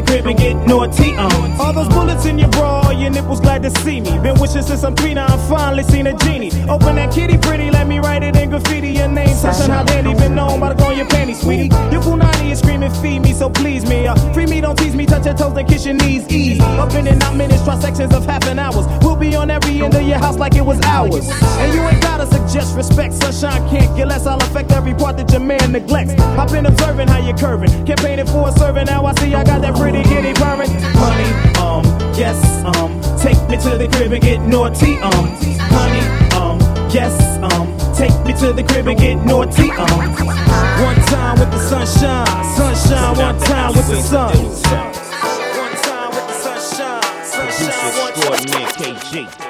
The 0.00 0.06
crib 0.06 0.26
and 0.26 0.38
get 0.38 0.54
naughty, 0.66 1.14
um. 1.16 1.60
All 1.60 1.72
those 1.72 1.88
bullets 1.88 2.24
in 2.24 2.38
your 2.38 2.48
bra, 2.50 2.80
all 2.84 2.92
your 2.92 3.10
nipples 3.10 3.40
glad 3.40 3.62
to 3.62 3.70
see 3.70 4.00
me. 4.00 4.18
Been 4.18 4.38
wishing 4.38 4.62
since 4.62 4.82
I'm 4.82 4.94
three, 4.94 5.14
now 5.14 5.26
I 5.26 5.36
finally 5.48 5.82
seen 5.84 6.06
a 6.06 6.16
genie. 6.16 6.50
Open 6.68 6.96
that 6.96 7.12
kitty 7.12 7.38
pretty, 7.38 7.70
let 7.70 7.86
me 7.86 7.98
write 7.98 8.22
it 8.22 8.36
in 8.36 8.50
graffiti. 8.50 8.90
Your 8.90 9.08
name, 9.08 9.36
touching 9.40 9.70
how 9.70 9.84
dandy, 9.84 10.14
been 10.14 10.34
known 10.34 10.60
by 10.60 10.70
the 10.70 10.74
go 10.74 10.86
on 10.86 10.96
your 10.96 11.06
panties, 11.06 11.40
sweetie. 11.40 11.68
Your 11.92 12.02
punani 12.02 12.50
is 12.50 12.58
screaming, 12.60 12.92
feed 12.94 13.20
me, 13.20 13.32
so 13.32 13.50
please 13.50 13.88
me. 13.88 14.06
Uh, 14.06 14.14
free 14.32 14.46
me, 14.46 14.60
don't 14.60 14.78
tease 14.78 14.94
me, 14.94 15.06
touch 15.06 15.26
your 15.26 15.34
toes 15.34 15.56
and 15.56 15.68
kiss 15.68 15.84
your 15.84 15.94
knees, 15.94 16.26
ease. 16.28 16.60
Up 16.60 16.92
in 16.94 17.06
and 17.06 17.22
out 17.22 17.36
minutes, 17.36 17.64
try 17.64 17.78
sections 17.78 18.14
of 18.14 18.24
half 18.26 18.46
an 18.46 18.58
hours. 18.58 18.86
We'll 19.02 19.16
be 19.16 19.34
on 19.36 19.50
every 19.50 19.82
end 19.82 19.94
of 19.94 20.02
your 20.02 20.18
house 20.18 20.36
like 20.36 20.54
it 20.54 20.64
was 20.64 20.80
ours. 20.84 21.28
And 21.30 21.74
you 21.74 21.82
ain't 21.82 21.99
suggest 22.30 22.76
respect, 22.76 23.14
sunshine 23.14 23.68
can't 23.68 23.96
get 23.96 24.08
less. 24.08 24.26
I'll 24.26 24.42
affect 24.42 24.70
every 24.72 24.94
part 24.94 25.16
that 25.18 25.30
your 25.30 25.40
man 25.40 25.72
neglects. 25.72 26.14
I've 26.38 26.50
been 26.50 26.66
observing 26.66 27.08
how 27.08 27.18
you're 27.18 27.36
curving, 27.36 27.70
campaigning 27.86 28.26
for 28.26 28.48
a 28.48 28.52
servant. 28.52 28.88
Now 28.88 29.04
I 29.06 29.12
see 29.14 29.34
I 29.34 29.44
got 29.44 29.60
that 29.62 29.74
pretty 29.76 30.02
kitty 30.04 30.32
purring. 30.34 30.70
Honey, 31.02 31.30
um, 31.58 31.84
yes, 32.14 32.38
um, 32.64 32.90
take 33.18 33.40
me 33.48 33.56
to 33.58 33.76
the 33.78 33.88
crib 33.92 34.12
and 34.12 34.22
get 34.22 34.40
naughty, 34.40 34.96
um, 34.98 35.26
honey, 35.74 36.04
um, 36.36 36.58
yes, 36.90 37.14
um, 37.52 37.66
take 37.94 38.14
me 38.24 38.32
to 38.40 38.52
the 38.52 38.64
crib 38.64 38.86
and 38.86 38.98
get 38.98 39.16
naughty, 39.24 39.70
um. 39.72 40.40
One 40.80 40.96
time 41.12 41.38
with 41.38 41.50
the 41.50 41.58
sunshine, 41.58 42.26
sunshine, 42.56 43.16
one 43.16 43.38
time 43.40 43.72
with 43.74 43.88
the 43.88 44.00
sun. 44.00 44.34
One 44.36 45.74
time 45.84 46.10
with 46.14 46.26
the 46.26 46.36
sunshine, 46.44 47.24
sunshine, 47.24 48.30
one 48.30 48.46
time. 48.46 48.66
KG. 48.80 49.49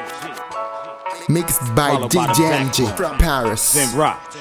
Mixed 1.28 1.74
by 1.74 1.96
DJ 2.08 2.50
back 2.50 2.96
from 2.96 3.18
Paris. 3.18 3.72
Then 3.72 3.96
rock. 3.96 4.34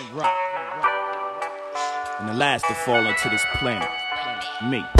And 2.19 2.29
the 2.29 2.33
last 2.33 2.65
to 2.65 2.73
fall 2.73 2.95
onto 2.95 3.29
this 3.29 3.45
planet. 3.59 3.89
Me. 4.69 4.98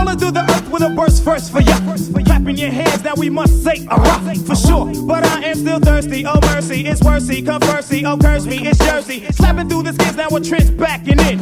Falling 0.00 0.18
through 0.18 0.30
the 0.30 0.40
earth 0.40 0.70
with 0.70 0.82
a 0.82 0.88
burst 0.88 1.22
first 1.22 1.52
for 1.52 1.60
ya. 1.60 1.76
Clapping 2.24 2.56
your 2.56 2.70
hands, 2.70 3.04
now 3.04 3.12
we 3.18 3.28
must 3.28 3.62
say 3.62 3.86
a 3.90 3.96
rock 3.96 4.22
for 4.46 4.56
sure. 4.56 4.90
But 5.06 5.26
I 5.26 5.42
am 5.44 5.54
still 5.54 5.78
thirsty. 5.78 6.24
Oh 6.24 6.40
mercy, 6.40 6.86
it's 6.86 7.02
worthy. 7.02 7.42
Mercy, 7.42 8.06
oh 8.06 8.16
curse 8.16 8.46
me, 8.46 8.66
it's 8.66 8.78
Jersey. 8.78 9.26
Slapping 9.30 9.68
through 9.68 9.82
the 9.82 9.92
skins, 9.92 10.16
now 10.16 10.28
a 10.28 10.40
trench 10.40 10.74
backing 10.78 11.18
in. 11.18 11.38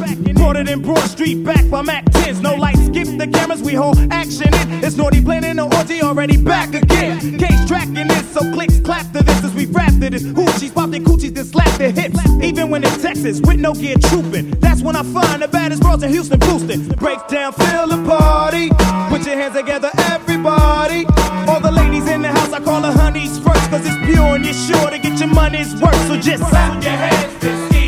It 0.59 0.67
in 0.67 0.81
Broad 0.81 1.07
Street, 1.09 1.43
back 1.45 1.69
by 1.69 1.83
Mac 1.83 2.03
10s. 2.05 2.41
No 2.41 2.55
lights, 2.55 2.85
skip 2.87 3.07
the 3.17 3.27
cameras, 3.27 3.61
we 3.61 3.73
hold 3.75 3.97
action 4.11 4.53
in. 4.53 4.83
It's 4.83 4.97
naughty 4.97 5.23
planning, 5.23 5.55
no 5.55 5.69
orgy 5.69 6.01
already 6.01 6.35
back 6.35 6.73
again. 6.73 7.37
Case 7.37 7.65
tracking 7.67 8.07
this, 8.07 8.33
so 8.33 8.41
clicks 8.51 8.79
clap 8.81 9.09
to 9.13 9.23
this 9.23 9.43
as 9.43 9.53
we 9.53 9.67
rap 9.67 9.93
to 10.01 10.09
this. 10.09 10.23
Hoochies 10.23 10.73
pop 10.73 10.89
coochies, 10.89 11.33
then 11.33 11.45
slap 11.45 11.71
their 11.77 11.91
hips. 11.91 12.19
Even 12.41 12.69
when 12.69 12.83
in 12.83 12.91
Texas, 12.99 13.39
with 13.41 13.59
no 13.59 13.73
gear 13.73 13.95
trooping. 14.09 14.51
That's 14.59 14.81
when 14.81 14.95
I 14.95 15.03
find 15.03 15.41
the 15.41 15.47
baddest 15.47 15.81
girls 15.81 16.03
in 16.03 16.09
Houston 16.09 16.39
boosting. 16.39 16.87
Break 16.95 17.25
down, 17.27 17.53
feel 17.53 17.87
the 17.87 18.03
party. 18.49 18.69
Put 19.09 19.25
your 19.25 19.35
hands 19.35 19.55
together, 19.55 19.89
everybody. 20.11 21.05
All 21.47 21.59
the 21.59 21.71
ladies 21.71 22.07
in 22.07 22.21
the 22.21 22.29
house, 22.29 22.51
I 22.53 22.59
call 22.59 22.81
her 22.81 22.91
honeys 22.91 23.39
first, 23.39 23.69
cause 23.69 23.85
it's 23.85 23.95
pure 24.05 24.35
and 24.35 24.45
you're 24.45 24.53
sure 24.53 24.89
to 24.89 24.99
get 24.99 25.19
your 25.19 25.29
money's 25.29 25.73
worth. 25.81 26.07
So 26.07 26.17
just 26.17 26.43
clap 26.43 26.83
your 26.83 26.93
hands 26.93 27.78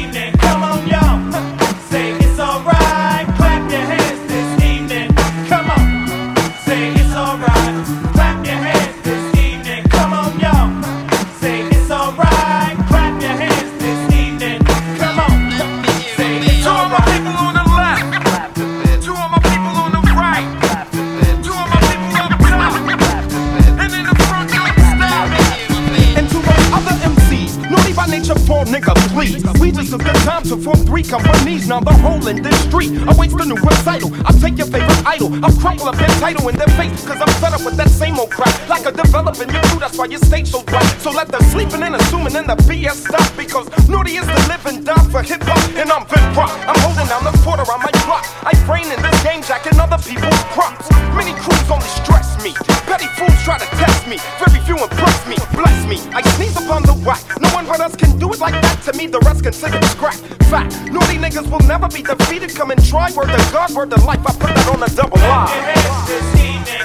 please. 29.21 29.43
We 29.61 29.71
just 29.71 29.91
took 29.91 30.01
the 30.01 30.13
time 30.25 30.43
to 30.49 30.57
form 30.57 30.81
three 30.85 31.03
companies. 31.03 31.67
Now 31.67 31.79
the 31.79 31.93
whole 31.93 32.25
industry 32.27 32.87
awaits 33.05 33.33
the 33.33 33.45
new 33.45 33.59
recital. 33.61 34.09
I'll 34.25 34.39
take 34.41 34.57
your 34.57 34.67
favorite 34.67 35.05
idol. 35.05 35.29
I'll 35.45 35.55
crumple 35.61 35.87
up 35.89 35.97
their 35.97 36.13
title 36.17 36.49
in 36.49 36.55
their 36.57 36.71
face. 36.79 37.05
Cause 37.05 37.21
I'm 37.21 37.33
fed 37.41 37.53
up 37.53 37.63
with 37.63 37.77
that 37.77 37.89
same 37.89 38.17
old 38.17 38.31
crap. 38.31 38.53
Like 38.67 38.85
a 38.85 38.91
developing 38.91 39.49
your 39.53 39.61
crew, 39.69 39.79
that's 39.79 39.97
why 39.97 40.05
your 40.05 40.19
stage 40.19 40.49
so 40.49 40.63
dry. 40.63 40.81
So 41.05 41.11
let 41.11 41.27
the 41.27 41.39
sleeping 41.53 41.83
and 41.83 41.95
assuming 41.95 42.35
in 42.35 42.47
the 42.47 42.57
BS 42.65 43.05
stop. 43.05 43.27
Because 43.37 43.67
Naughty 43.87 44.17
is 44.17 44.25
the 44.25 44.39
living 44.49 44.83
die 44.83 45.05
for 45.13 45.21
hip 45.21 45.43
hop. 45.43 45.61
And 45.77 45.91
I'm 45.91 46.05
Vin 46.07 46.25
Rock. 46.33 46.51
I'm 46.65 46.79
holding 46.81 47.07
down 47.07 47.23
the 47.23 47.35
quarter 47.45 47.65
on 47.69 47.79
my 47.79 47.91
block. 48.05 48.25
I 48.41 48.53
brain 48.65 48.89
in 48.89 49.01
this 49.01 49.17
game, 49.23 49.43
jacking 49.43 49.77
other 49.79 50.01
people's 50.01 50.41
props. 50.55 50.89
Many 51.13 51.33
crews 51.37 51.69
only 51.69 51.91
stress 52.01 52.41
me. 52.41 52.53
Petty 52.89 53.07
fools 53.15 53.37
try 53.43 53.57
to 53.57 53.69
test 53.77 54.07
me. 54.07 54.17
Very 54.41 54.59
few 54.65 54.77
impress 54.81 55.27
me. 55.27 55.37
Bless 55.53 55.77
me. 55.85 55.97
I 56.11 56.21
sneeze 56.35 56.57
upon 56.57 56.83
the 56.83 56.93
whack. 57.05 57.21
No 57.39 57.49
one 57.49 57.65
but 57.65 57.79
us 57.79 57.95
can 57.95 58.17
do 58.17 58.33
it 58.33 58.39
like 58.39 58.59
that. 58.61 58.81
To 58.85 58.97
me, 58.97 59.07
the 59.11 59.19
rest 59.19 59.43
consider 59.43 59.81
scrap. 59.87 60.15
Fact. 60.49 60.91
Naughty 60.91 61.17
niggas 61.17 61.49
will 61.51 61.65
never 61.67 61.87
be 61.87 62.01
defeated. 62.01 62.55
Come 62.55 62.71
and 62.71 62.83
try. 62.85 63.11
Word 63.11 63.27
to 63.27 63.49
God, 63.51 63.71
word 63.71 63.89
to 63.91 64.01
life. 64.05 64.21
I 64.25 64.31
put 64.33 64.55
that 64.55 64.67
on 64.73 64.83
a 64.83 64.89
double 64.95 65.17
line. 65.19 65.47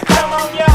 Come 0.07 0.33
on. 0.33 0.66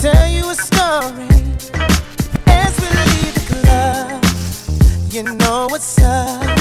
Tell 0.00 0.28
you 0.28 0.50
a 0.50 0.54
story. 0.54 1.28
As 2.46 2.72
we 2.80 2.88
leave 3.08 3.34
the 3.34 3.44
club, 3.62 4.24
you 5.12 5.22
know 5.22 5.66
what's 5.70 5.98
up. 6.00 6.58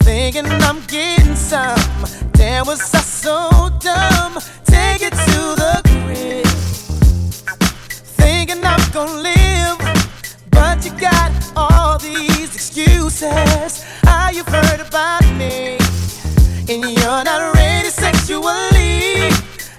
Thinking 0.00 0.46
I'm 0.46 0.80
getting 0.86 1.34
some. 1.34 1.78
Damn, 2.32 2.66
was 2.66 2.94
I 2.94 3.00
so 3.00 3.70
dumb? 3.80 4.34
Take 4.64 5.02
it 5.02 5.14
to 5.28 5.40
the 5.62 5.74
crib. 5.84 6.46
Thinking 8.20 8.64
I'm 8.64 8.84
gonna 8.92 9.20
live. 9.20 9.78
But 10.50 10.84
you 10.84 10.92
got 10.98 11.30
all 11.56 11.98
these 11.98 12.54
excuses. 12.54 13.84
How 14.04 14.30
you've 14.30 14.48
heard 14.48 14.80
about 14.80 15.24
me, 15.36 15.78
and 16.68 16.84
you're 16.96 17.24
not 17.24 17.54
ready 17.54 17.90
sexually. 17.90 19.30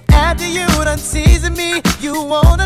After 0.10 0.48
you 0.48 0.68
done 0.86 0.98
teasing 0.98 1.56
me, 1.56 1.82
you 2.00 2.24
wanna 2.24 2.61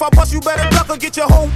If 0.00 0.04
I 0.06 0.16
bust 0.16 0.32
you 0.32 0.40
better 0.40 0.66
duck 0.70 0.88
or 0.88 0.96
get 0.96 1.14
your 1.18 1.28
whole 1.28 1.50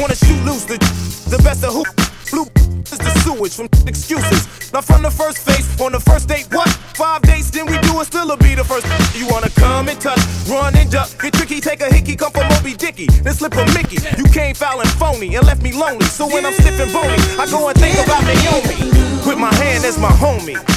wanna 0.00 0.16
shoot 0.16 0.40
loose 0.48 0.64
the 0.64 0.80
the 1.28 1.36
best 1.44 1.62
of 1.62 1.74
who 1.74 1.84
blue 2.32 2.48
is 2.88 2.96
the 2.96 3.12
sewage 3.20 3.52
from 3.52 3.68
excuses. 3.86 4.72
Now 4.72 4.80
from 4.80 5.02
the 5.02 5.10
first 5.10 5.44
face 5.44 5.68
on 5.78 5.92
the 5.92 6.00
first 6.00 6.26
date, 6.26 6.48
what? 6.52 6.70
Five 6.96 7.20
dates, 7.20 7.50
then 7.50 7.66
we 7.66 7.76
do 7.84 8.00
it, 8.00 8.06
still'll 8.06 8.38
be 8.38 8.54
the 8.54 8.64
first. 8.64 8.86
You 9.14 9.28
wanna 9.28 9.50
come 9.50 9.90
and 9.90 10.00
touch, 10.00 10.18
run 10.48 10.74
and 10.74 10.90
duck, 10.90 11.10
get 11.20 11.34
tricky, 11.34 11.60
take 11.60 11.82
a 11.82 11.92
hickey, 11.92 12.16
come 12.16 12.32
from 12.32 12.48
Moby 12.48 12.72
Dicky, 12.72 13.08
then 13.20 13.34
slip 13.34 13.52
a 13.52 13.66
Mickey. 13.76 14.00
You 14.16 14.24
came 14.32 14.54
foul 14.54 14.80
and 14.80 14.88
phony 14.96 15.36
and 15.36 15.46
left 15.46 15.60
me 15.62 15.72
lonely. 15.74 16.06
So 16.06 16.26
when 16.26 16.46
I'm 16.46 16.54
and 16.56 16.92
bony, 16.96 17.20
I 17.36 17.44
go 17.50 17.68
and 17.68 17.76
think 17.76 18.00
about 18.00 18.24
Naomi. 18.24 18.88
With 19.28 19.36
my 19.36 19.52
hand 19.52 19.84
as 19.84 19.98
my 19.98 20.08
homie. 20.16 20.75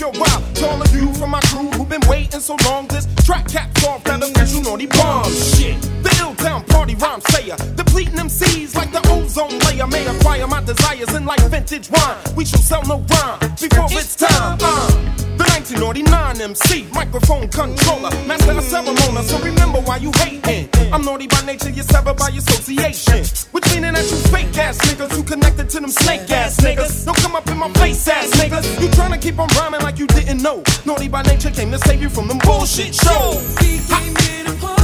But 0.00 0.10
now 0.10 0.16
we 0.16 0.16
worth 0.16 0.16
your 0.16 0.20
while. 0.20 0.54
To 0.54 0.66
all 0.68 0.82
of 0.82 0.94
you 0.94 1.12
from 1.14 1.30
my 1.30 1.40
crew 1.40 1.70
who've 1.70 1.88
been 1.88 2.06
waiting 2.08 2.40
so 2.40 2.56
long, 2.64 2.86
this 2.88 3.06
track 3.24 3.48
caps 3.48 3.84
off 3.86 4.04
that 4.04 4.22
official 4.22 4.62
naughty 4.62 4.86
bomb 4.86 5.32
shit. 5.32 5.80
The 6.02 6.16
ill 6.20 6.34
town 6.34 6.64
party 6.64 6.94
rhyme 6.94 7.20
sayer, 7.20 7.56
depleting 7.76 8.16
them 8.16 8.28
seas 8.28 8.74
like 8.74 8.92
the 8.92 9.00
ozone 9.10 9.58
layer. 9.66 9.86
May 9.86 10.06
acquire 10.06 10.46
my 10.46 10.62
desires 10.62 11.14
in 11.14 11.24
like 11.24 11.40
vintage 11.50 11.90
wine. 11.90 12.16
We 12.36 12.44
shall 12.44 12.60
sell 12.62 12.82
no 12.84 12.98
rhyme 12.98 13.38
before 13.60 13.88
it's 13.90 14.16
time. 14.16 14.58
Uh, 14.60 14.90
the 15.36 15.44
1989 15.44 16.40
MC, 16.40 16.86
microphone 16.92 17.48
controller, 17.48 18.10
master 18.26 18.52
of 18.52 18.64
ceremony. 18.64 19.22
So 19.22 19.38
remember 19.40 19.80
why 19.80 19.96
you 19.96 20.12
hating. 20.16 20.68
I'm 20.92 21.02
naughty 21.02 21.28
by 21.28 21.40
nature, 21.46 21.70
you're 21.70 21.84
severed 21.84 22.16
by 22.16 22.28
association. 22.28 23.24
Which 23.52 23.64
meaning 23.74 23.94
that 23.94 24.10
you 24.10 24.16
fake 24.30 24.56
ass 24.58 24.78
niggas 24.78 25.12
who 25.12 25.22
connected 25.22 25.70
to 25.70 25.80
them 25.80 25.90
snake 25.90 26.28
ass 26.30 26.56
niggas. 26.60 27.04
Don't 27.04 27.16
come 27.18 27.36
up 27.36 27.46
in 27.48 27.58
my 27.58 27.70
face 27.74 28.08
ass 28.08 28.30
niggas. 28.32 28.80
You 28.80 28.88
tryna 28.88 29.20
keep 29.22 29.38
on 29.38 29.48
rhyming 29.56 29.82
like 29.82 29.98
you 29.98 30.06
didn't 30.08 30.42
know. 30.42 30.62
Naughty 30.84 31.08
by 31.08 31.22
nature 31.22 31.50
came 31.50 31.70
to 31.70 31.78
save 31.78 32.02
you 32.02 32.08
from 32.08 32.26
them 32.26 32.38
bullshit 32.38 32.94
shows. 32.94 33.56
We 33.60 33.78
came 33.86 34.16
here 34.16 34.44
to 34.46 34.79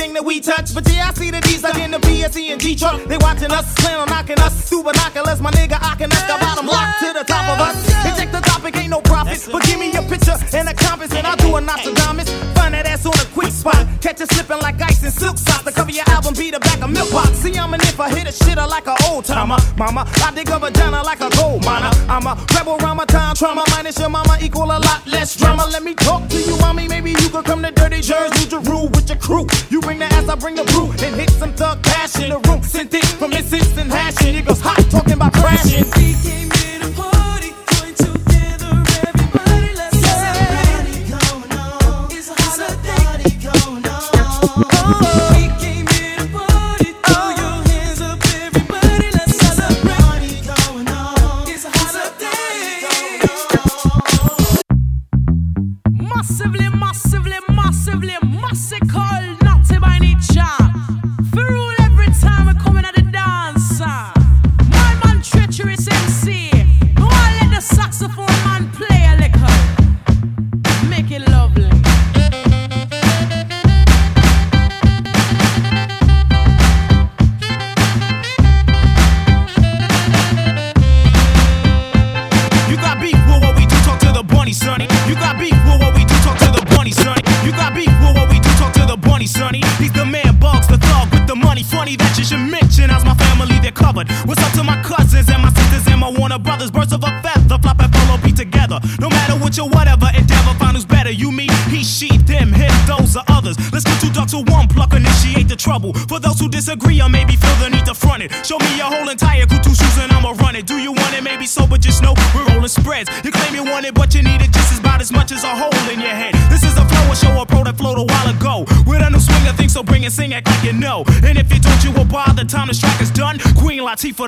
everything 0.00 0.14
that 0.14 0.24
we 0.24 0.40
touch. 0.40 0.74
But 0.74 0.88
yeah, 0.92 1.08
I 1.08 1.14
see 1.14 1.30
the 1.30 1.40
D's 1.40 1.62
like 1.62 1.76
in 1.76 1.90
the 1.90 1.98
PSE 1.98 2.52
and 2.52 2.60
G 2.60 2.74
truck. 2.74 3.04
They 3.04 3.18
watching 3.18 3.52
us, 3.52 3.74
plan 3.74 4.00
on 4.00 4.08
knocking 4.08 4.38
us. 4.40 4.68
Through 4.68 4.84
binoculars, 4.84 5.40
my 5.40 5.50
nigga, 5.50 5.76
I 5.80 5.94
can 5.96 6.10
us. 6.12 6.22
the 6.24 6.38
bottom 6.40 6.66
lock 6.66 6.98
to 7.00 7.12
the 7.12 7.24
top 7.24 7.44
of 7.48 7.60
us. 7.60 7.76
They 8.04 8.12
check 8.16 8.32
the 8.32 8.40
topic, 8.40 8.76
ain't 8.76 8.90
no 8.90 9.00
But 9.48 9.62
give 9.64 9.78
me 9.78 9.92
a 9.96 10.02
picture 10.02 10.36
and 10.52 10.68
a 10.68 10.74
compass, 10.74 11.12
and 11.12 11.26
I'll 11.26 11.36
do 11.36 11.56
a 11.56 11.60
Nostradamus. 11.60 12.28
Find 12.54 12.74
that 12.74 12.86
ass 12.86 13.06
on 13.06 13.14
a 13.14 13.24
quick 13.32 13.52
spot. 13.52 13.86
Catch 14.00 14.20
it 14.20 14.32
slipping 14.32 14.60
like 14.60 14.80
ice 14.80 15.02
in 15.02 15.10
silk 15.10 15.38
socks. 15.38 15.62
The 15.62 15.72
cover 15.72 15.90
your 15.90 16.04
album 16.08 16.34
be 16.34 16.50
the 16.50 16.60
back 16.60 16.82
of 16.82 16.90
milk 16.90 17.10
box. 17.10 17.30
See, 17.38 17.56
I'm 17.56 17.72
an 17.74 17.80
if 17.82 17.98
I 17.98 18.10
hit 18.10 18.26
a 18.28 18.32
shitter 18.32 18.68
like 18.68 18.86
an 18.86 18.96
old 19.08 19.24
timer. 19.24 19.56
Mama, 19.76 20.04
I 20.24 20.32
dig 20.34 20.48
a 20.50 20.58
vagina 20.58 21.02
like 21.02 21.20
a 21.20 21.30
gold 21.36 21.64
miner. 21.64 21.90
I'm 22.08 22.26
a 22.26 22.34
rebel 22.54 22.78
my 22.94 23.04
time 23.06 23.34
trauma. 23.34 23.64
Minus 23.70 23.98
your 23.98 24.10
mama 24.10 24.36
equal 24.42 24.64
a 24.64 24.78
lot 24.78 25.06
less 25.06 25.36
drama. 25.36 25.66
Let 25.70 25.82
me 25.82 25.94
talk 25.94 26.28
to 26.28 26.36
you, 26.36 26.56
mommy. 26.58 26.88
Maybe 26.88 27.10
you 27.10 27.28
could 27.30 27.44
come 27.44 27.62
to 27.62 27.70
Dirty 27.70 28.00
Jersey, 28.00 28.44
New 28.44 28.62
Jeru 28.62 28.88
with 28.88 29.08
your 29.08 29.18
crew. 29.18 29.46
You 29.70 29.80
bring 29.80 29.98
the 29.98 30.06
ass, 30.06 30.28
I 30.28 30.34
bring 30.34 30.54
the 30.54 30.64
brew. 30.64 30.90
And 31.06 31.14
hit 31.16 31.30
some 31.30 31.52
thug 31.54 31.82
passion. 31.82 32.30
The 32.30 32.38
room 32.48 32.62
sent 32.62 32.92
it 32.94 33.06
from 33.18 33.32
its 33.32 33.52
instant 33.52 33.90
hashing. 33.90 34.34
It 34.34 34.46
goes 34.46 34.60
hot 34.60 34.84
talking 34.90 35.14
about 35.14 35.32
crashing. 35.32 36.29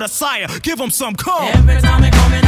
the 0.03 0.09
sire. 0.09 0.49
Give 0.62 0.81
him 0.81 0.91
some 0.91 1.15
cold. 1.15 1.55
Every 1.55 1.81
time 1.81 2.03
it 2.03 2.41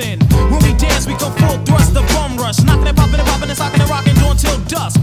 dancing. 0.00 0.18
When 0.50 0.62
we 0.62 0.72
dance, 0.78 1.06
we 1.06 1.14
go 1.14 1.30
full 1.30 1.58
thrust, 1.64 1.94
the 1.94 2.02
bum 2.14 2.36
rush. 2.36 2.62
Knocking 2.64 2.88
and 2.88 2.96
popping 2.96 3.20
and 3.20 3.28
popping 3.28 3.48
and 3.48 3.58
socking 3.58 3.80
and 3.80 3.90
rocking, 3.90 4.14
doing 4.14 4.36
till 4.36 4.58
dusk. 4.68 5.00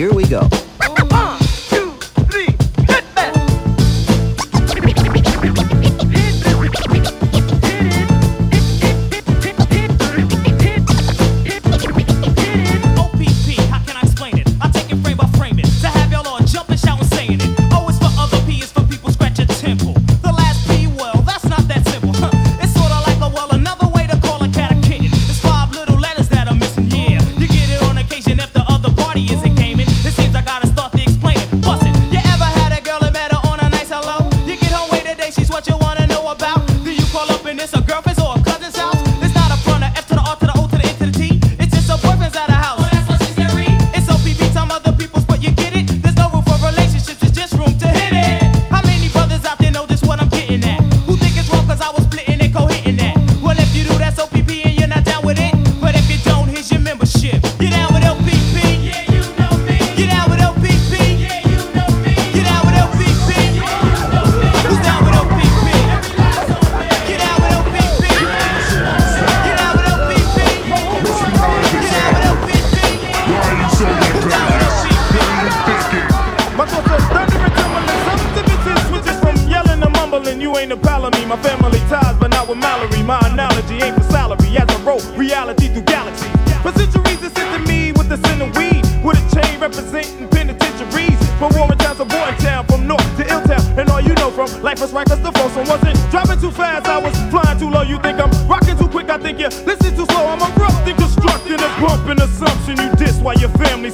Here 0.00 0.14
we 0.14 0.24
go. 0.24 0.69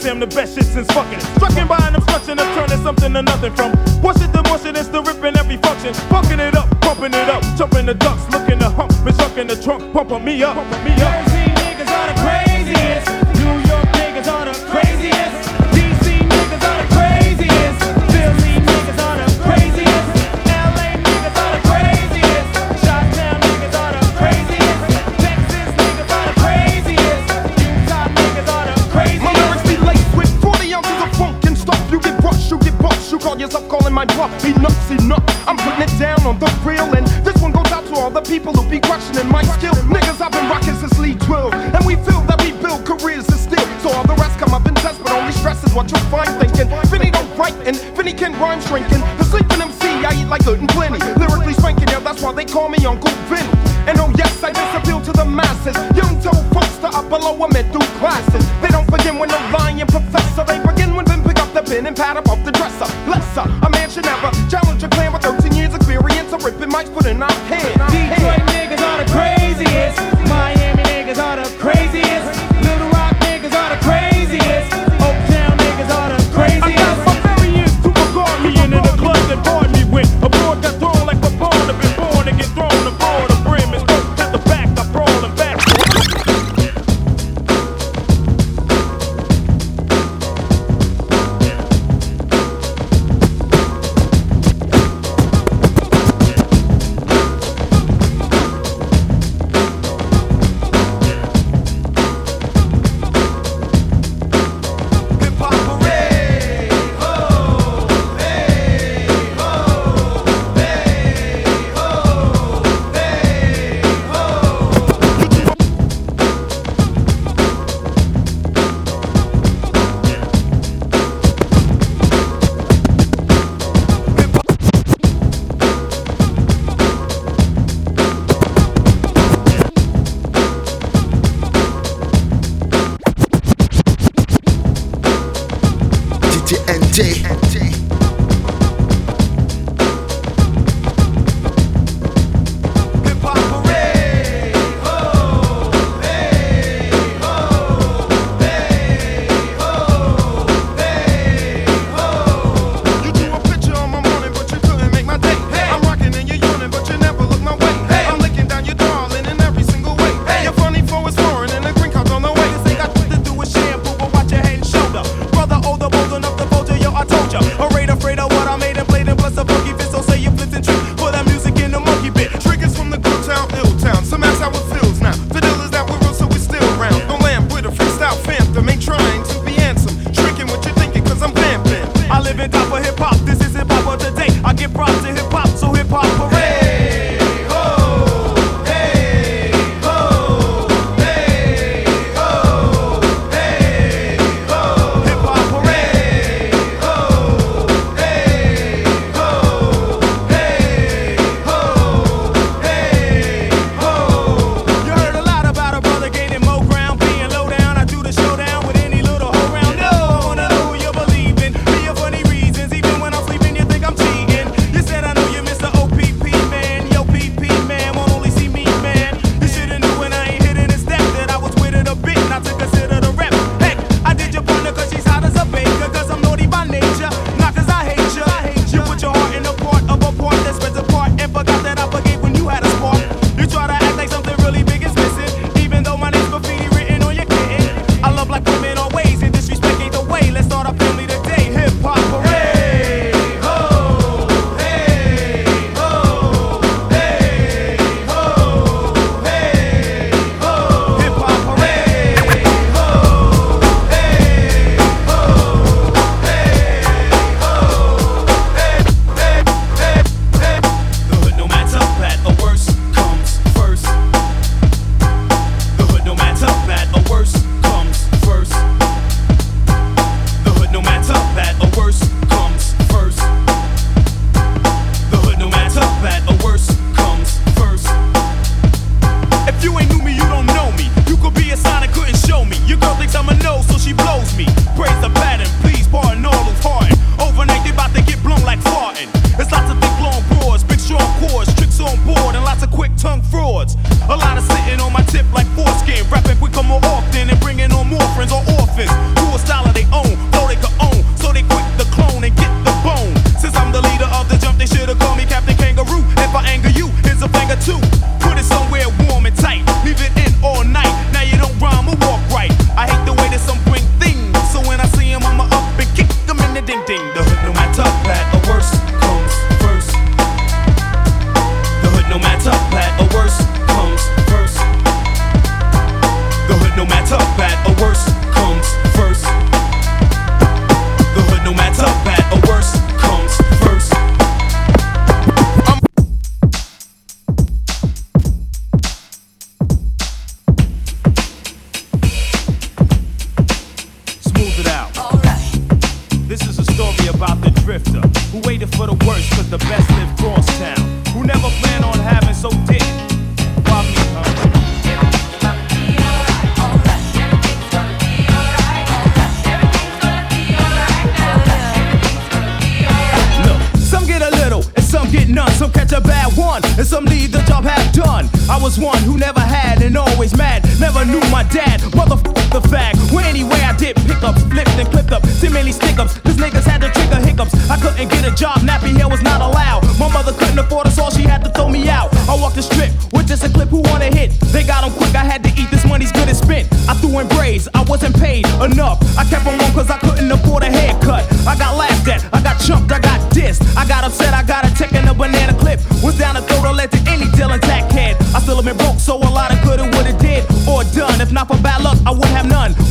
damn 0.07 0.21
the 0.21 0.27
best 0.29 0.55
shit 0.55 0.65
since 0.65 0.87
fucking. 0.93 1.19
Struck 1.35 1.69
by 1.69 1.79
an 1.89 1.97
obstruction 1.97 2.39
of 2.39 2.47
turning 2.55 2.81
something 2.85 3.13
to 3.13 3.23
nothing 3.23 3.53
from. 3.57 3.73
What's 4.01 4.23
it 4.23 4.33
the 4.33 4.41
motion? 4.45 4.77
It's 4.77 4.87
the 4.87 5.03
ripping 5.03 5.37
every 5.37 5.57
function. 5.57 5.95
Fucking 6.15 6.39
it 6.39 6.55
up, 6.55 6.71
pumping 6.81 7.13
it 7.13 7.29
up, 7.29 7.43
jumping 7.59 7.87
the 7.87 7.95
ducks, 7.95 8.23
looking 8.31 8.61
the 8.61 8.71
hump, 8.71 8.93
been 9.05 9.15
sucking 9.15 9.49
the 9.49 9.61
trunk, 9.61 9.93
pumping 9.93 10.25
me 10.25 10.45
up. 10.45 10.55
Pumping 10.55 10.85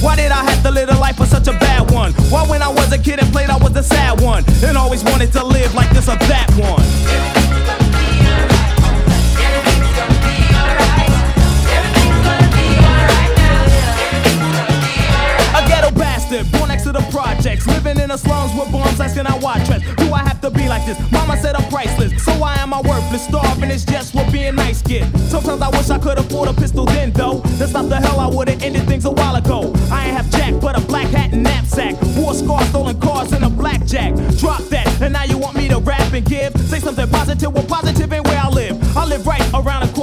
Why 0.06 0.16
did 0.16 0.32
I 0.32 0.44
have 0.44 0.62
to 0.62 0.70
live 0.70 0.90
a 0.90 1.00
life 1.00 1.18
for 1.18 1.26
such 1.26 1.48
a 1.48 1.54
bad 1.54 1.90
one? 1.90 2.14
Why 2.30 2.48
when 2.48 2.62
I 2.62 2.68
was 2.68 2.94
a 2.94 2.98
kid 3.00 3.18
and 3.18 3.32
played, 3.34 3.50
I 3.50 3.58
was 3.58 3.74
the 3.74 3.82
sad 3.82 4.22
one, 4.22 4.46
and 4.64 4.78
always 4.78 5.04
wanted 5.04 5.34
to 5.34 5.44
live 5.44 5.74
like 5.74 5.90
this 5.90 6.08
or 6.08 6.16
that 6.16 6.48
one. 6.52 7.35
The 18.16 18.28
slums 18.28 18.58
with 18.58 18.72
bombs 18.72 19.00
asking 19.00 19.28
I 19.28 19.38
watch. 19.40 19.68
Do 19.98 20.14
I 20.14 20.20
have 20.20 20.40
to 20.42 20.50
be 20.50 20.68
like 20.70 20.86
this? 20.86 20.98
Mama 21.12 21.38
said 21.38 21.56
I'm 21.56 21.68
priceless, 21.70 22.24
so 22.24 22.32
why 22.34 22.56
am 22.58 22.74
I 22.74 22.82
worthless? 22.82 23.26
Starving 23.26 23.72
is 23.72 23.84
just 23.84 24.16
what 24.16 24.32
being 24.32 24.56
nice 24.56 24.82
get. 24.82 25.06
Sometimes 25.28 25.62
I 25.62 25.70
wish 25.70 25.90
I 25.90 25.98
could 25.98 26.18
afford 26.18 26.50
a 26.50 26.54
pistol 26.54 26.86
then, 26.86 27.12
though. 27.12 27.42
That's 27.60 27.74
not 27.74 27.90
the 27.90 27.98
hell 27.98 28.20
I 28.20 28.28
would've 28.28 28.62
ended 28.62 28.86
things 28.88 29.06
a 29.06 29.12
while 29.12 29.36
ago. 29.36 29.74
I 29.92 30.08
ain't 30.08 30.18
have 30.18 30.30
jack, 30.32 30.54
but 30.62 30.78
a 30.78 30.82
black 30.86 31.08
hat 31.08 31.34
and 31.34 31.44
knapsack. 31.44 31.96
War 32.16 32.34
scars, 32.34 32.68
stolen 32.70 33.00
cars, 33.00 33.32
and 33.34 33.44
a 33.44 33.50
blackjack. 33.50 34.14
Drop 34.38 34.62
that, 34.70 34.88
and 35.02 35.14
now 35.14 35.24
you 35.24 35.38
want 35.38 35.58
me 35.58 35.68
to 35.70 35.80
rap 35.80 36.14
and 36.14 36.26
give? 36.26 36.56
Say 36.70 36.80
something 36.80 37.10
positive, 37.10 37.54
well, 37.54 37.66
positive 37.66 38.12
ain't 38.14 38.26
where 38.28 38.40
I 38.40 38.48
live. 38.50 38.76
I 38.96 39.06
live 39.06 39.28
right 39.28 39.44
around 39.54 39.88
the 39.88 39.94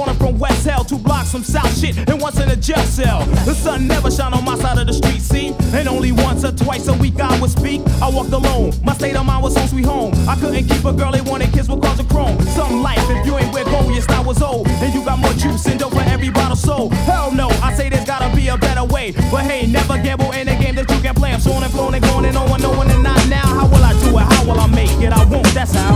two 0.93 1.03
blocks 1.03 1.31
from 1.31 1.43
South 1.43 1.75
Shit, 1.77 1.97
and 1.97 2.21
once 2.21 2.39
in 2.39 2.49
a 2.49 2.55
jail 2.55 2.83
cell. 2.85 3.25
The 3.45 3.53
sun 3.53 3.87
never 3.87 4.11
shine 4.11 4.33
on 4.33 4.45
my 4.45 4.57
side 4.57 4.77
of 4.77 4.87
the 4.87 4.93
street, 4.93 5.21
see? 5.21 5.53
And 5.73 5.87
only 5.87 6.11
once 6.11 6.43
or 6.43 6.51
twice 6.51 6.87
a 6.87 6.93
week 6.93 7.19
I 7.19 7.39
would 7.39 7.49
speak. 7.49 7.81
I 8.01 8.09
walked 8.09 8.31
alone, 8.31 8.73
my 8.83 8.93
state 8.93 9.15
of 9.15 9.25
mind 9.25 9.43
was 9.43 9.57
home 9.57 9.67
sweet 9.67 9.85
home. 9.85 10.13
I 10.27 10.35
couldn't 10.35 10.67
keep 10.67 10.85
a 10.85 10.93
girl, 10.93 11.11
they 11.11 11.21
wanted 11.21 11.51
kids 11.51 11.69
with 11.69 11.81
cars 11.81 11.99
of 11.99 12.07
chrome. 12.09 12.39
Some 12.57 12.83
life, 12.83 12.99
if 13.09 13.25
you 13.25 13.37
ain't 13.37 13.53
gold, 13.53 13.91
your 13.91 14.01
style 14.01 14.23
was 14.23 14.41
old. 14.41 14.67
And 14.67 14.93
you 14.93 15.03
got 15.03 15.17
more 15.19 15.33
juice 15.33 15.65
and 15.65 15.79
dope 15.79 15.93
for 15.93 16.01
every 16.01 16.29
bottle 16.29 16.55
sold. 16.55 16.93
Hell 17.09 17.31
no, 17.31 17.47
I 17.67 17.73
say 17.73 17.89
there's 17.89 18.05
gotta 18.05 18.33
be 18.35 18.47
a 18.49 18.57
better 18.57 18.83
way. 18.83 19.13
But 19.31 19.43
hey, 19.45 19.65
never 19.65 19.97
gamble 19.97 20.31
in 20.31 20.47
a 20.47 20.55
game 20.59 20.75
that 20.75 20.89
you 20.89 20.99
can 21.01 21.15
play. 21.15 21.31
I'm 21.33 21.41
showing 21.41 21.63
and 21.63 21.71
flowing 21.71 21.95
and 21.95 22.03
going 22.03 22.25
and 22.25 22.35
no 22.35 22.45
one 22.45 22.61
knowing 22.61 22.89
and 22.91 23.03
not 23.03 23.27
now. 23.29 23.47
How 23.57 23.67
will 23.67 23.83
I 23.83 23.93
do 24.03 24.09
it? 24.17 24.25
How 24.33 24.45
will 24.45 24.59
I 24.59 24.67
make 24.67 24.91
it? 25.01 25.11
I 25.11 25.23
won't, 25.25 25.47
that's 25.53 25.73
how. 25.73 25.95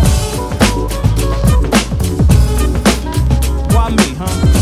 Why 3.76 3.90
me, 3.90 4.16
huh? 4.18 4.57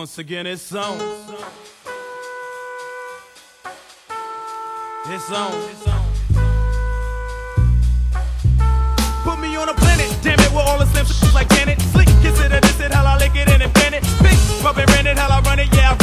Once 0.00 0.16
again, 0.16 0.46
it's 0.46 0.74
on. 0.74 0.96
It's 5.04 5.30
on. 5.30 5.52
Put 9.24 9.38
me 9.40 9.54
on 9.56 9.68
a 9.68 9.74
planet, 9.74 10.16
damn 10.22 10.40
it, 10.40 10.50
with 10.52 10.64
all 10.64 10.78
the 10.78 10.86
slim 10.86 11.34
like 11.34 11.50
Janet. 11.50 11.82
Slick, 11.92 12.08
consider 12.22 12.60
this 12.60 12.80
it, 12.80 12.94
how 12.94 13.04
I 13.04 13.18
lick 13.18 13.36
it 13.36 13.46
and 13.50 13.62
invent 13.62 13.96
it. 13.96 14.02
Big, 14.22 14.38
rub 14.64 14.78
it, 14.78 14.88
rent 14.88 15.06
it, 15.06 15.18
how 15.18 15.28
I 15.28 15.42
run 15.42 15.58
it, 15.58 15.68
yeah, 15.74 15.90
I 15.90 15.99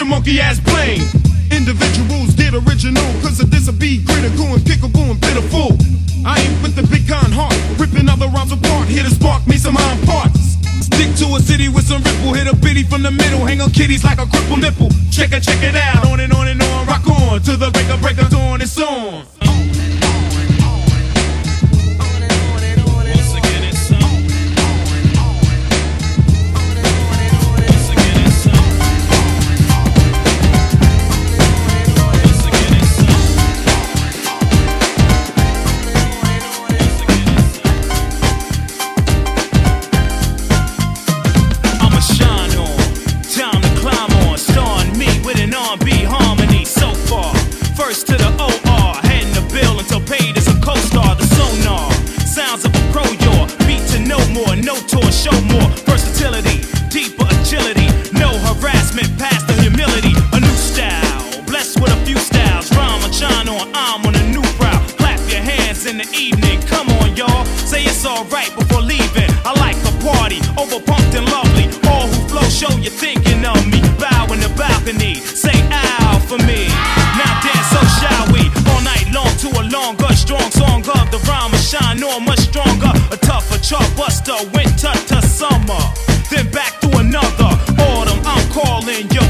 your 0.00 0.08
monkey 0.08 0.40
ass 0.40 0.58
plain. 0.64 1.04
Individuals 1.52 2.32
get 2.32 2.54
original, 2.54 3.04
cause 3.20 3.38
of 3.38 3.50
this 3.50 3.68
a 3.68 3.72
be 3.72 4.02
critical 4.02 4.48
and 4.56 4.64
pickable 4.64 5.10
and 5.12 5.20
pitiful. 5.20 5.76
I 6.24 6.40
ain't 6.40 6.56
with 6.62 6.74
the 6.74 6.88
big 6.88 7.06
con 7.06 7.30
heart, 7.30 7.52
ripping 7.76 8.08
other 8.08 8.28
rhymes 8.28 8.50
apart, 8.50 8.88
here 8.88 9.02
to 9.02 9.10
spark 9.10 9.46
me 9.46 9.56
some 9.58 9.76
iron 9.76 10.00
parts. 10.06 10.56
Stick 10.80 11.12
to 11.20 11.36
a 11.36 11.40
city 11.40 11.68
with 11.68 11.84
some 11.84 12.02
ripple. 12.02 12.32
Hit 12.32 12.48
a 12.48 12.56
bitty 12.56 12.82
from 12.84 13.02
the 13.02 13.10
middle. 13.10 13.44
Hang 13.44 13.60
on 13.60 13.70
kitties 13.70 14.02
like 14.02 14.18
a 14.18 14.26
crippled 14.26 14.60
nipple. 14.60 14.88
Check 15.12 15.32
it, 15.32 15.42
check 15.42 15.62
it 15.62 15.76
out. 15.76 16.06
On 16.06 16.18
and 16.18 16.32
on 16.32 16.48
and 16.48 16.62
on. 16.62 16.86
Rock 16.86 17.06
on. 17.06 17.42
To 17.42 17.56
the 17.56 17.70
break 17.70 17.88
of 17.90 18.00
break 18.00 18.18
of 18.18 18.30
dawn. 18.30 18.62
It's 18.62 18.78
on. 18.80 19.29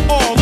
All 0.09 0.40